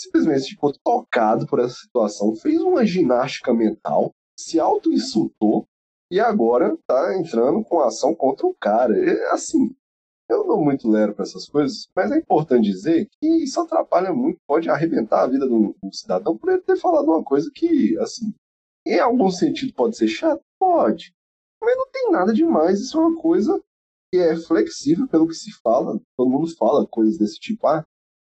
Simplesmente 0.00 0.50
ficou 0.50 0.72
tocado 0.84 1.46
por 1.46 1.58
essa 1.60 1.74
situação, 1.74 2.34
fez 2.34 2.60
uma 2.60 2.84
ginástica 2.84 3.52
mental, 3.52 4.12
se 4.38 4.58
auto-insultou 4.58 5.66
e 6.10 6.18
agora 6.18 6.76
tá 6.86 7.16
entrando 7.16 7.62
com 7.62 7.80
ação 7.80 8.14
contra 8.14 8.46
o 8.46 8.54
cara. 8.54 8.98
É, 8.98 9.30
assim, 9.30 9.74
eu 10.28 10.38
não 10.38 10.46
dou 10.46 10.64
muito 10.64 10.88
lero 10.88 11.14
pra 11.14 11.24
essas 11.24 11.48
coisas, 11.48 11.88
mas 11.94 12.10
é 12.10 12.18
importante 12.18 12.64
dizer 12.64 13.08
que 13.20 13.28
isso 13.44 13.60
atrapalha 13.60 14.12
muito, 14.12 14.38
pode 14.46 14.68
arrebentar 14.68 15.22
a 15.22 15.26
vida 15.26 15.46
do, 15.46 15.76
do 15.82 15.94
cidadão 15.94 16.36
por 16.36 16.50
ele 16.50 16.62
ter 16.62 16.76
falado 16.76 17.06
uma 17.08 17.22
coisa 17.22 17.50
que, 17.54 17.96
assim, 17.98 18.32
em 18.86 18.98
algum 18.98 19.30
sentido 19.30 19.74
pode 19.74 19.96
ser 19.96 20.08
chato? 20.08 20.42
Pode. 20.58 21.12
Mas 21.62 21.76
não 21.76 21.90
tem 21.90 22.10
nada 22.10 22.32
demais. 22.32 22.80
Isso 22.80 22.98
é 22.98 23.00
uma 23.00 23.20
coisa 23.20 23.62
é 24.18 24.36
flexível 24.36 25.06
pelo 25.08 25.28
que 25.28 25.34
se 25.34 25.52
fala. 25.62 26.00
Todo 26.16 26.30
mundo 26.30 26.54
fala 26.56 26.86
coisas 26.86 27.18
desse 27.18 27.38
tipo. 27.38 27.66
Ah, 27.66 27.84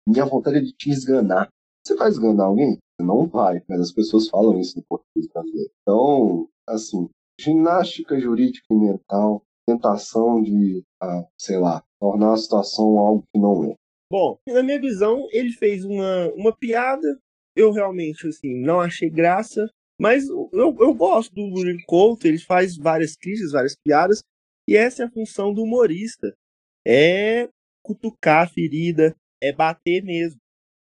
minha 0.07 0.25
vontade 0.25 0.57
é 0.57 0.61
de 0.61 0.73
te 0.73 0.89
esganar. 0.89 1.49
Você 1.85 1.95
vai 1.95 2.09
esganar 2.09 2.47
alguém? 2.47 2.77
Não 2.99 3.27
vai, 3.27 3.61
mas 3.67 3.79
as 3.81 3.91
pessoas 3.91 4.27
falam 4.27 4.59
isso 4.59 4.77
no 4.77 4.83
português 4.83 5.27
brasileiro. 5.33 5.71
Então, 5.81 6.47
assim, 6.67 7.09
ginástica 7.39 8.19
jurídica 8.19 8.65
e 8.69 8.75
mental, 8.75 9.43
tentação 9.67 10.41
de, 10.41 10.83
ah, 11.01 11.25
sei 11.37 11.57
lá, 11.57 11.83
tornar 11.99 12.33
a 12.33 12.37
situação 12.37 12.99
algo 12.99 13.23
que 13.33 13.39
não 13.39 13.63
é. 13.65 13.75
Bom, 14.11 14.37
na 14.47 14.61
minha 14.61 14.79
visão, 14.79 15.27
ele 15.31 15.51
fez 15.51 15.85
uma, 15.85 16.27
uma 16.35 16.55
piada. 16.55 17.07
Eu 17.55 17.71
realmente, 17.71 18.27
assim, 18.27 18.61
não 18.61 18.79
achei 18.79 19.09
graça. 19.09 19.69
Mas 19.99 20.27
eu, 20.27 20.49
eu 20.79 20.93
gosto 20.95 21.33
do 21.33 21.41
Murilo 21.41 21.79
Couto, 21.85 22.27
ele 22.27 22.39
faz 22.39 22.75
várias 22.75 23.15
críticas, 23.15 23.51
várias 23.51 23.75
piadas. 23.85 24.21
E 24.71 24.77
essa 24.77 25.03
é 25.03 25.05
a 25.05 25.11
função 25.11 25.53
do 25.53 25.63
humorista. 25.63 26.33
É 26.87 27.49
cutucar 27.83 28.45
a 28.45 28.47
ferida, 28.47 29.13
é 29.43 29.51
bater 29.51 30.01
mesmo. 30.01 30.39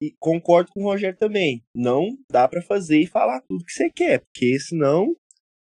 E 0.02 0.16
concordo 0.18 0.72
com 0.72 0.80
o 0.80 0.84
Rogério 0.86 1.20
também. 1.20 1.62
Não 1.76 2.18
dá 2.32 2.48
pra 2.48 2.62
fazer 2.62 3.00
e 3.02 3.08
falar 3.08 3.42
tudo 3.42 3.66
que 3.66 3.74
você 3.74 3.90
quer, 3.90 4.22
porque 4.22 4.58
senão 4.58 5.14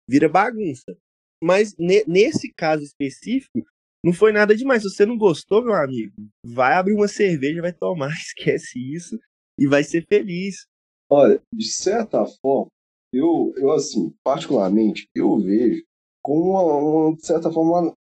vira 0.08 0.30
bagunça. 0.30 0.96
Mas 1.44 1.76
ne- 1.80 2.04
nesse 2.06 2.54
caso 2.54 2.84
específico, 2.84 3.66
não 4.06 4.14
foi 4.14 4.32
nada 4.32 4.56
demais. 4.56 4.84
Se 4.84 4.90
você 4.92 5.04
não 5.04 5.18
gostou, 5.18 5.64
meu 5.64 5.74
amigo, 5.74 6.14
vai 6.46 6.76
abrir 6.76 6.94
uma 6.94 7.08
cerveja, 7.08 7.60
vai 7.60 7.74
tomar, 7.74 8.12
esquece 8.22 8.78
isso 8.78 9.20
e 9.60 9.68
vai 9.68 9.84
ser 9.84 10.06
feliz. 10.06 10.68
Olha, 11.10 11.42
de 11.52 11.68
certa 11.74 12.24
forma, 12.40 12.68
eu, 13.12 13.52
eu 13.58 13.72
assim, 13.72 14.14
particularmente, 14.24 15.08
eu 15.16 15.40
vejo 15.40 15.84
com 16.24 16.40
uma, 16.40 16.62
uma, 16.62 17.18
certa 17.20 17.52
forma, 17.52 17.96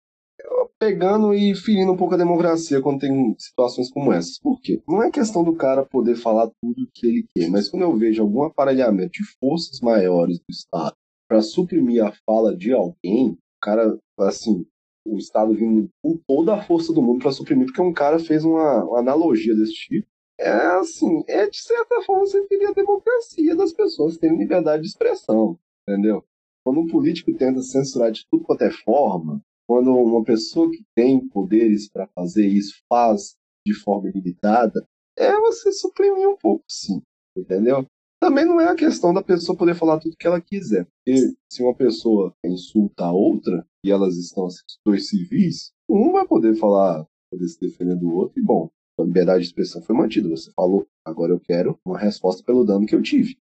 pegando 0.80 1.34
e 1.34 1.54
ferindo 1.54 1.92
um 1.92 1.96
pouco 1.96 2.14
a 2.14 2.16
democracia 2.16 2.80
quando 2.80 3.00
tem 3.00 3.36
situações 3.38 3.90
como 3.90 4.12
essas. 4.12 4.38
Por 4.38 4.58
quê? 4.62 4.82
Não 4.88 5.02
é 5.02 5.10
questão 5.10 5.44
do 5.44 5.54
cara 5.54 5.84
poder 5.84 6.16
falar 6.16 6.50
tudo 6.60 6.82
o 6.82 6.90
que 6.92 7.06
ele 7.06 7.26
quer, 7.36 7.50
mas 7.50 7.68
quando 7.68 7.82
eu 7.82 7.94
vejo 7.94 8.22
algum 8.22 8.44
aparelhamento 8.44 9.12
de 9.12 9.24
forças 9.38 9.78
maiores 9.80 10.38
do 10.38 10.50
Estado 10.50 10.96
para 11.28 11.42
suprimir 11.42 12.02
a 12.02 12.12
fala 12.24 12.56
de 12.56 12.72
alguém, 12.72 13.32
o 13.32 13.60
cara, 13.60 13.98
assim, 14.20 14.64
o 15.06 15.18
Estado 15.18 15.54
vindo 15.54 15.88
com 16.02 16.18
toda 16.26 16.54
a 16.54 16.62
força 16.62 16.94
do 16.94 17.02
mundo 17.02 17.20
para 17.20 17.30
suprimir, 17.30 17.66
porque 17.66 17.82
um 17.82 17.92
cara 17.92 18.18
fez 18.18 18.42
uma, 18.42 18.82
uma 18.84 19.00
analogia 19.00 19.54
desse 19.54 19.74
tipo. 19.74 20.08
É 20.38 20.50
assim, 20.78 21.22
é 21.28 21.46
de 21.46 21.58
certa 21.58 22.00
forma 22.02 22.24
você 22.24 22.42
ferir 22.46 22.68
a 22.68 22.72
democracia 22.72 23.54
das 23.54 23.74
pessoas 23.74 24.16
terem 24.16 24.38
liberdade 24.38 24.82
de 24.82 24.88
expressão, 24.88 25.58
entendeu? 25.86 26.24
Quando 26.64 26.80
um 26.80 26.86
político 26.86 27.34
tenta 27.34 27.60
censurar 27.60 28.10
de 28.10 28.26
tudo 28.30 28.44
quanto 28.44 28.62
é 28.62 28.70
forma, 28.70 29.42
quando 29.70 29.94
uma 29.94 30.24
pessoa 30.24 30.68
que 30.68 30.82
tem 30.96 31.28
poderes 31.28 31.88
para 31.88 32.08
fazer 32.08 32.44
isso 32.44 32.82
faz 32.88 33.36
de 33.64 33.72
forma 33.72 34.08
ilimitada, 34.08 34.84
é 35.16 35.30
você 35.38 35.70
suprimir 35.70 36.28
um 36.28 36.36
pouco, 36.36 36.64
sim, 36.68 37.00
entendeu? 37.38 37.86
Também 38.20 38.44
não 38.44 38.60
é 38.60 38.66
a 38.66 38.74
questão 38.74 39.14
da 39.14 39.22
pessoa 39.22 39.56
poder 39.56 39.76
falar 39.76 40.00
tudo 40.00 40.16
que 40.18 40.26
ela 40.26 40.40
quiser, 40.40 40.88
porque 41.06 41.36
se 41.48 41.62
uma 41.62 41.72
pessoa 41.72 42.34
insulta 42.44 43.04
a 43.04 43.12
outra 43.12 43.64
e 43.86 43.92
elas 43.92 44.16
estão 44.16 44.46
assim, 44.46 44.58
dois 44.84 45.08
civis, 45.08 45.70
um 45.88 46.10
vai 46.10 46.26
poder 46.26 46.56
falar, 46.56 47.06
poder 47.30 47.46
se 47.46 47.60
defender 47.60 47.94
do 47.94 48.12
outro, 48.12 48.40
e 48.40 48.42
bom, 48.42 48.68
a 48.98 49.04
liberdade 49.04 49.42
de 49.42 49.50
expressão 49.50 49.80
foi 49.82 49.94
mantida. 49.94 50.28
Você 50.30 50.50
falou, 50.50 50.84
agora 51.06 51.32
eu 51.32 51.38
quero 51.38 51.78
uma 51.86 51.96
resposta 51.96 52.42
pelo 52.42 52.64
dano 52.64 52.86
que 52.86 52.94
eu 52.96 53.02
tive, 53.02 53.36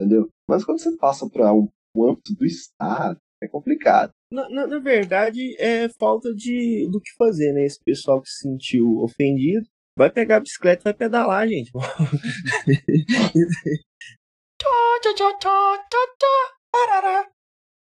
entendeu? 0.00 0.28
Mas 0.48 0.64
quando 0.64 0.78
você 0.78 0.96
passa 0.96 1.28
para 1.28 1.52
um, 1.52 1.68
o 1.96 2.08
âmbito 2.08 2.32
do 2.32 2.46
Estado, 2.46 3.18
é 3.42 3.48
complicado. 3.48 4.12
Na, 4.34 4.48
na, 4.48 4.66
na, 4.66 4.78
verdade, 4.80 5.54
é 5.60 5.88
falta 5.88 6.34
de 6.34 6.88
do 6.90 7.00
que 7.00 7.12
fazer, 7.16 7.52
né? 7.52 7.64
Esse 7.64 7.78
pessoal 7.84 8.20
que 8.20 8.28
se 8.28 8.40
sentiu 8.40 8.98
ofendido 8.98 9.64
vai 9.96 10.10
pegar 10.10 10.38
a 10.38 10.40
bicicleta 10.40 10.82
e 10.82 10.84
vai 10.84 10.94
pedalar, 10.94 11.46
gente. 11.46 11.70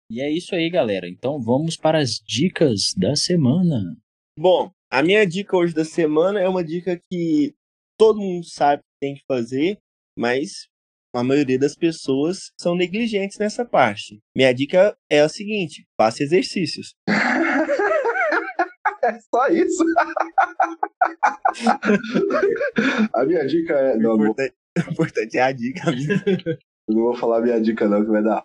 e 0.10 0.22
é 0.22 0.32
isso 0.32 0.56
aí, 0.56 0.70
galera. 0.70 1.10
Então 1.10 1.42
vamos 1.42 1.76
para 1.76 2.00
as 2.00 2.12
dicas 2.26 2.94
da 2.96 3.14
semana. 3.18 3.98
Bom, 4.40 4.72
a 4.90 5.04
minha 5.04 5.28
dica 5.28 5.58
hoje 5.58 5.74
da 5.74 5.84
semana 5.84 6.40
é 6.40 6.48
uma 6.48 6.64
dica 6.64 6.98
que 6.98 7.54
todo 8.00 8.22
mundo 8.22 8.46
sabe 8.46 8.84
que 8.84 9.00
tem 9.02 9.16
que 9.16 9.26
fazer, 9.28 9.80
mas 10.18 10.70
a 11.18 11.24
maioria 11.24 11.58
das 11.58 11.76
pessoas 11.76 12.52
são 12.60 12.76
negligentes 12.76 13.38
nessa 13.40 13.66
parte. 13.66 14.22
Minha 14.36 14.54
dica 14.54 14.96
é 15.10 15.20
a 15.22 15.30
seguinte: 15.30 15.86
faça 15.98 16.24
exercícios. 16.24 16.94
É 19.04 19.20
só 19.34 19.48
isso. 19.48 19.86
a 23.14 23.26
minha 23.26 23.46
dica 23.46 23.74
é. 23.74 23.96
O 23.96 24.00
Não, 24.00 24.16
importante, 24.16 24.54
o 24.86 24.90
importante 24.92 25.38
é 25.38 25.42
a 25.42 25.52
dica. 25.52 25.90
amigo. 25.90 26.14
eu 26.26 26.58
não 26.96 27.04
vou 27.04 27.16
falar 27.16 27.42
minha 27.42 27.62
dica, 27.62 27.88
não, 27.88 28.04
que 28.04 28.10
vai 28.12 28.24
dar. 28.24 28.44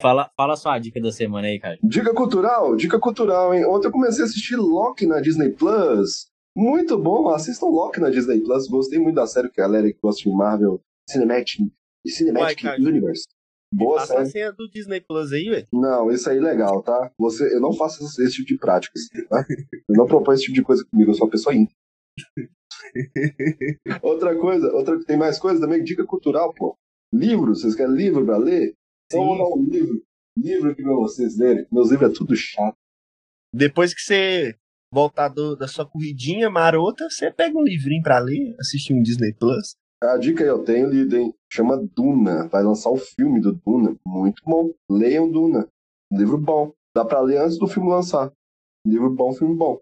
Fala, 0.00 0.30
fala 0.36 0.56
só 0.56 0.70
a 0.70 0.78
dica 0.78 1.00
da 1.00 1.10
semana 1.10 1.48
aí, 1.48 1.58
cara. 1.58 1.78
Dica 1.82 2.12
cultural, 2.14 2.76
dica 2.76 2.98
cultural, 3.00 3.54
hein? 3.54 3.64
Ontem 3.66 3.88
eu 3.88 3.92
comecei 3.92 4.22
a 4.22 4.26
assistir 4.26 4.56
Loki 4.56 5.06
na 5.06 5.20
Disney 5.20 5.50
Plus. 5.50 6.28
Muito 6.56 6.98
bom, 6.98 7.28
assistam 7.30 7.66
Loki 7.66 7.98
na 7.98 8.10
Disney 8.10 8.40
Plus. 8.40 8.68
Gostei 8.68 8.98
muito 8.98 9.14
da 9.16 9.26
série 9.26 9.48
que 9.48 9.60
a 9.60 9.64
galera 9.64 9.90
que 9.92 9.98
gosta 10.02 10.22
de 10.22 10.36
Marvel 10.36 10.80
Cinematic, 11.08 11.60
Cinematic 12.06 12.64
Uai, 12.64 12.76
cara. 12.78 12.82
Universe. 12.88 13.24
Boa 13.74 14.00
Passa 14.00 14.14
a 14.14 14.16
série. 14.18 14.30
senha 14.30 14.52
do 14.52 14.68
Disney 14.68 15.00
Plus 15.00 15.32
aí, 15.32 15.44
velho. 15.48 15.66
Não, 15.72 16.10
isso 16.10 16.28
aí 16.28 16.36
é 16.36 16.40
legal, 16.40 16.82
tá? 16.82 17.10
Você, 17.18 17.54
eu 17.54 17.60
não 17.60 17.72
faço 17.72 18.04
esse 18.04 18.32
tipo 18.32 18.48
de 18.48 18.58
práticas, 18.58 19.08
tá? 19.30 19.44
Eu 19.88 19.96
não 19.96 20.06
proponho 20.06 20.34
esse 20.34 20.44
tipo 20.44 20.54
de 20.56 20.62
coisa 20.62 20.84
comigo, 20.90 21.10
eu 21.10 21.14
sou 21.14 21.26
uma 21.26 21.30
pessoa 21.30 21.54
íntima. 21.54 21.74
outra 24.02 24.36
coisa, 24.38 24.70
outra 24.72 25.02
tem 25.04 25.16
mais 25.16 25.38
coisa 25.38 25.60
também, 25.60 25.82
dica 25.82 26.04
cultural, 26.04 26.52
pô. 26.54 26.76
Livro, 27.14 27.54
vocês 27.54 27.74
querem 27.74 27.94
livro 27.94 28.24
pra 28.24 28.36
ler? 28.36 28.74
Então 29.06 29.24
vou 29.24 29.38
dar 29.38 29.56
um 29.56 29.64
livro, 29.64 30.02
livro 30.38 30.70
aqui 30.70 30.82
pra 30.82 30.94
vocês 30.94 31.36
lerem. 31.38 31.66
Meus 31.70 31.90
livros 31.90 32.10
é 32.10 32.14
tudo 32.14 32.34
chato. 32.36 32.76
Depois 33.54 33.92
que 33.94 34.00
você 34.00 34.54
voltar 34.92 35.28
do- 35.28 35.56
da 35.56 35.68
sua 35.68 35.86
corridinha 35.88 36.48
marota, 36.50 37.08
você 37.08 37.30
pega 37.30 37.56
um 37.58 37.62
livrinho 37.62 38.02
pra 38.02 38.18
ler, 38.18 38.54
assistir 38.58 38.94
um 38.94 39.02
Disney 39.02 39.32
Plus. 39.34 39.76
A 40.02 40.16
dica 40.18 40.42
aí 40.42 40.48
eu 40.48 40.64
tenho 40.64 40.90
lido, 40.90 41.16
hein? 41.16 41.32
Chama 41.50 41.76
Duna. 41.76 42.48
Vai 42.48 42.62
lançar 42.62 42.90
o 42.90 42.96
filme 42.96 43.40
do 43.40 43.52
Duna. 43.52 43.96
Muito 44.04 44.42
bom. 44.44 44.72
Leiam 44.90 45.30
Duna. 45.30 45.68
Livro 46.12 46.36
bom. 46.36 46.72
Dá 46.94 47.04
pra 47.04 47.20
ler 47.20 47.38
antes 47.38 47.56
do 47.56 47.68
filme 47.68 47.88
lançar. 47.88 48.32
Livro 48.86 49.10
bom, 49.10 49.32
filme 49.32 49.54
bom. 49.54 49.78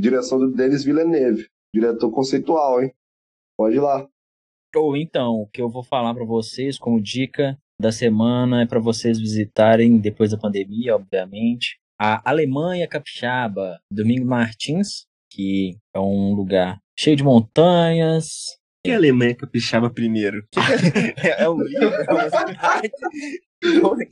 Direção 0.00 0.38
do 0.38 0.50
Denis 0.50 0.82
Villeneuve. 0.82 1.46
Diretor 1.74 2.10
conceitual, 2.10 2.82
hein? 2.82 2.92
Pode 3.56 3.76
ir 3.76 3.80
lá. 3.80 4.08
Ou 4.74 4.96
então, 4.96 5.42
o 5.42 5.46
que 5.46 5.62
eu 5.62 5.68
vou 5.68 5.84
falar 5.84 6.12
pra 6.12 6.24
vocês 6.24 6.78
como 6.78 7.00
dica 7.00 7.56
da 7.80 7.92
semana 7.92 8.62
é 8.62 8.66
pra 8.66 8.80
vocês 8.80 9.18
visitarem, 9.18 9.98
depois 9.98 10.30
da 10.30 10.38
pandemia, 10.38 10.96
obviamente, 10.96 11.78
a 12.00 12.28
Alemanha 12.28 12.88
Capixaba, 12.88 13.78
Domingo 13.90 14.26
Martins, 14.26 15.06
que 15.30 15.76
é 15.94 16.00
um 16.00 16.34
lugar 16.34 16.78
cheio 16.98 17.16
de 17.16 17.22
montanhas. 17.22 18.60
Que 18.84 18.90
a 18.90 18.96
Alemanha 18.96 19.34
capixaba 19.36 19.88
primeiro? 19.90 20.44
é, 21.22 21.44
é 21.44 21.48
um 21.48 21.62
livro? 21.62 21.86
É 21.86 22.12
uma 22.12 22.24
cidade? 22.30 22.90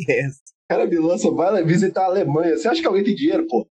É 0.08 0.20
essa? 0.20 0.40
Cara, 0.70 0.86
me 0.86 0.96
lança, 0.98 1.30
vai 1.30 1.50
lá 1.52 1.60
visitar 1.62 2.02
a 2.02 2.06
Alemanha. 2.06 2.56
Você 2.56 2.68
acha 2.68 2.80
que 2.80 2.86
alguém 2.86 3.02
tem 3.02 3.14
dinheiro, 3.14 3.46
pô? 3.48 3.66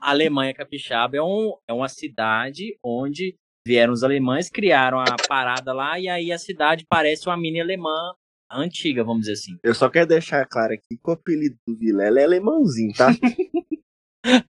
A 0.00 0.10
Alemanha 0.10 0.54
Capixaba 0.54 1.16
é, 1.16 1.22
um, 1.22 1.56
é 1.68 1.72
uma 1.72 1.88
cidade 1.88 2.78
onde 2.84 3.34
vieram 3.66 3.92
os 3.92 4.04
alemães, 4.04 4.48
criaram 4.48 5.00
a 5.00 5.16
parada 5.28 5.72
lá, 5.72 5.98
e 5.98 6.08
aí 6.08 6.30
a 6.30 6.38
cidade 6.38 6.86
parece 6.88 7.26
uma 7.28 7.36
mini 7.36 7.60
alemã 7.60 8.14
antiga, 8.50 9.02
vamos 9.02 9.22
dizer 9.22 9.32
assim. 9.32 9.58
Eu 9.62 9.74
só 9.74 9.90
quero 9.90 10.06
deixar 10.06 10.46
claro 10.46 10.72
aqui 10.72 10.96
que 10.96 11.10
o 11.10 11.12
apelido 11.12 11.56
do 11.66 11.76
Vilela 11.76 12.20
é 12.20 12.24
alemãozinho, 12.24 12.92
tá? 12.94 13.08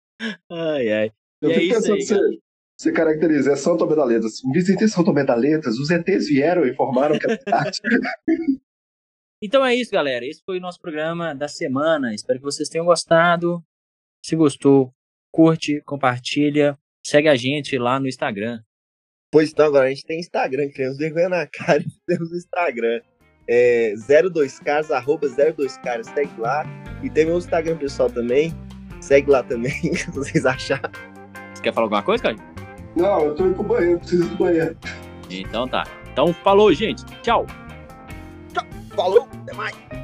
Ai, 0.49 0.89
ai. 0.89 1.11
Eu 1.41 1.49
E 1.49 1.53
é 1.53 1.59
fico 1.59 1.73
isso 1.73 1.81
pensando 1.81 1.95
aí, 1.95 2.05
você, 2.05 2.39
você 2.83 2.91
caracteriza. 2.91 3.53
É 3.53 3.55
São 3.55 3.77
Tomé 3.77 3.95
da 3.95 4.03
Letras. 4.03 4.41
Visitei 4.53 4.87
São 4.87 5.03
Tomé 5.03 5.23
da 5.23 5.35
Letras. 5.35 5.79
Os 5.79 5.89
ETs 5.89 6.27
vieram 6.27 6.65
e 6.65 6.71
informaram 6.71 7.17
que 7.17 7.31
é. 7.31 7.39
Então 9.41 9.65
é 9.65 9.75
isso, 9.75 9.91
galera. 9.91 10.25
Esse 10.25 10.41
foi 10.45 10.57
o 10.57 10.61
nosso 10.61 10.79
programa 10.79 11.33
da 11.33 11.49
semana. 11.49 12.13
Espero 12.13 12.39
que 12.39 12.45
vocês 12.45 12.69
tenham 12.69 12.85
gostado. 12.85 13.61
Se 14.23 14.37
gostou, 14.37 14.93
curte, 15.33 15.81
compartilha, 15.81 16.77
segue 17.05 17.27
a 17.27 17.35
gente 17.35 17.77
lá 17.77 17.99
no 17.99 18.07
Instagram. 18.07 18.61
Pois 19.29 19.51
então, 19.51 19.65
agora 19.65 19.87
a 19.87 19.89
gente 19.89 20.05
tem 20.05 20.19
Instagram, 20.19 20.69
criamos 20.69 20.97
vergonha 20.97 21.27
na 21.27 21.47
cara 21.47 21.81
e 21.83 21.91
temos 22.07 22.31
Instagram. 22.31 23.01
É 23.45 23.93
02caras, 23.95 24.91
arroba 24.91 25.27
02caras, 25.27 26.05
segue 26.13 26.39
lá. 26.39 26.63
E 27.03 27.09
tem 27.09 27.25
meu 27.25 27.37
Instagram 27.37 27.77
pessoal 27.77 28.09
também, 28.09 28.53
segue 29.01 29.29
lá 29.29 29.43
também, 29.43 29.73
se 29.93 30.09
vocês 30.11 30.45
acharem. 30.45 30.89
Você 31.53 31.63
quer 31.63 31.73
falar 31.73 31.87
alguma 31.87 32.03
coisa, 32.03 32.23
cara? 32.23 32.52
Não, 32.95 33.21
eu 33.25 33.35
tô 33.35 33.45
indo 33.45 33.55
pro 33.55 33.63
banheiro. 33.63 33.99
Preciso 33.99 34.23
ir 34.23 34.27
pro 34.27 34.45
banheiro. 34.45 34.77
Então 35.29 35.67
tá. 35.67 35.83
Então 36.11 36.33
falou, 36.33 36.71
gente. 36.73 37.03
Tchau. 37.21 37.45
Falou, 38.95 39.27
até 39.41 39.53
mais! 39.53 40.02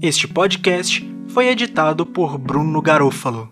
Este 0.00 0.28
podcast 0.28 1.04
foi 1.26 1.48
editado 1.48 2.06
por 2.06 2.38
Bruno 2.38 2.80
Garofalo. 2.80 3.50